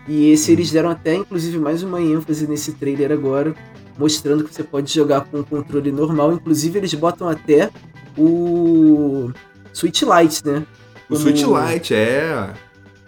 [0.07, 3.55] e esse eles deram até, inclusive, mais uma ênfase nesse trailer agora,
[3.99, 6.33] mostrando que você pode jogar com o controle normal.
[6.33, 7.71] Inclusive, eles botam até
[8.17, 9.31] o
[9.73, 10.67] Switch Lite, né?
[11.09, 12.53] Como, o Switch Lite, é.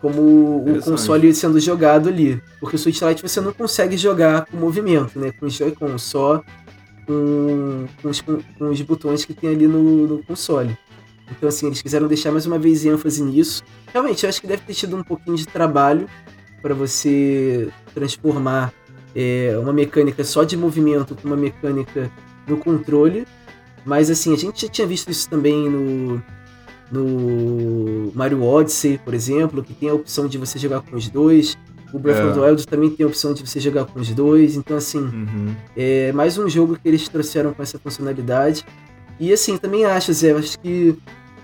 [0.00, 2.40] Como o console sendo jogado ali.
[2.60, 5.32] Porque o Switch Lite você não consegue jogar com movimento, né?
[5.32, 6.42] Com Joy-Con, só
[7.06, 8.40] com, com, os, com,
[8.70, 10.76] os, botões que tem ali no, no console.
[11.30, 13.62] Então, assim, eles quiseram deixar mais uma vez ênfase nisso.
[13.92, 16.08] Realmente, eu acho que deve ter tido um pouquinho de trabalho
[16.60, 18.72] para você transformar
[19.14, 22.10] é, uma mecânica só de movimento com uma mecânica
[22.46, 23.26] no controle.
[23.84, 26.22] Mas assim, a gente já tinha visto isso também no,
[26.90, 31.56] no Mario Odyssey, por exemplo, que tem a opção de você jogar com os dois.
[31.94, 32.24] O Breath É.
[32.24, 34.56] of the Wild também tem a opção de você jogar com os dois.
[34.56, 35.54] Então, assim, Uhum.
[35.76, 38.64] é mais um jogo que eles trouxeram com essa funcionalidade.
[39.20, 40.98] E assim, também acho, Zé, acho que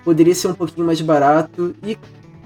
[0.04, 1.72] poderia ser um pouquinho mais barato.
[1.86, 1.96] E,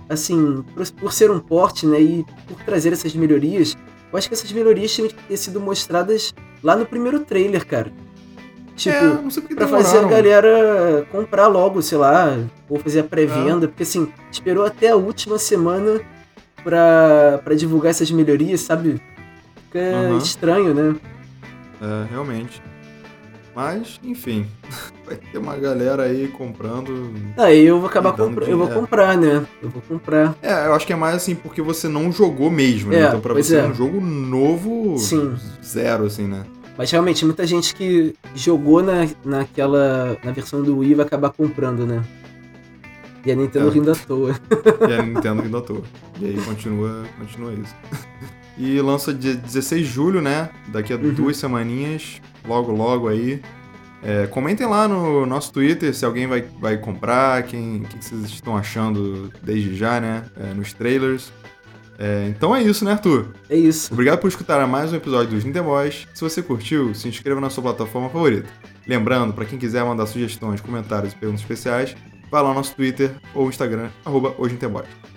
[0.08, 3.74] assim, por, por ser um porte, né, e por trazer essas melhorias,
[4.12, 7.90] eu acho que essas melhorias tinham que ter sido mostradas lá no primeiro trailer, cara.
[8.76, 12.36] Tipo, é, não sei porque Pra fazer a galera comprar logo, sei lá,
[12.68, 16.00] ou fazer a pré-venda, porque assim, esperou até a última semana
[16.64, 19.00] pra, pra divulgar essas melhorias, sabe?
[19.66, 20.18] Fica Aham.
[20.18, 20.96] estranho, né?
[21.80, 22.60] É, realmente.
[23.54, 24.46] Mas, enfim.
[25.06, 27.14] Vai ter uma galera aí comprando.
[27.36, 28.48] Aí eu vou acabar comprando.
[28.48, 28.80] Eu vou dinheiro.
[28.80, 29.46] comprar, né?
[29.62, 30.34] Eu vou comprar.
[30.42, 33.02] É, eu acho que é mais assim porque você não jogou mesmo, né?
[33.02, 33.64] É, então pra você é é.
[33.64, 35.36] um jogo novo, Sim.
[35.62, 36.44] zero, assim, né?
[36.76, 40.16] Mas realmente, muita gente que jogou na, naquela.
[40.24, 42.02] na versão do Wii vai acabar comprando, né?
[43.24, 43.70] E a Nintendo É.
[43.72, 44.34] rindo à toa.
[44.88, 45.82] E a Nintendo ainda à toa.
[46.20, 47.74] E aí continua, continua isso.
[48.58, 50.50] E lança dia 16 de julho, né?
[50.68, 51.12] Daqui a Uhum.
[51.12, 53.42] duas semaninhas, logo logo aí.
[54.02, 58.22] É, comentem lá no nosso Twitter se alguém vai, vai comprar, quem, o que, vocês
[58.24, 60.24] estão achando desde já, né?
[60.38, 61.32] É, nos trailers.
[61.98, 63.28] É, então é isso, né, Arthur?
[63.48, 63.92] É isso.
[63.92, 66.06] Obrigado por escutar mais um episódio dos Ninteboys.
[66.12, 68.48] Se você curtiu, se inscreva na sua plataforma favorita.
[68.86, 71.96] Lembrando, para quem quiser mandar sugestões, comentários e perguntas especiais,
[72.34, 74.34] vai lá no nosso Twitter ou Instagram, arroba.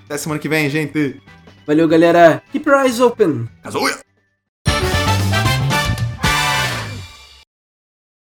[0.06, 1.20] Até semana que vem, gente!
[1.66, 2.44] Valeu, galera.
[2.52, 3.50] Keep your eyes open.
[3.64, 4.07] Kazuya!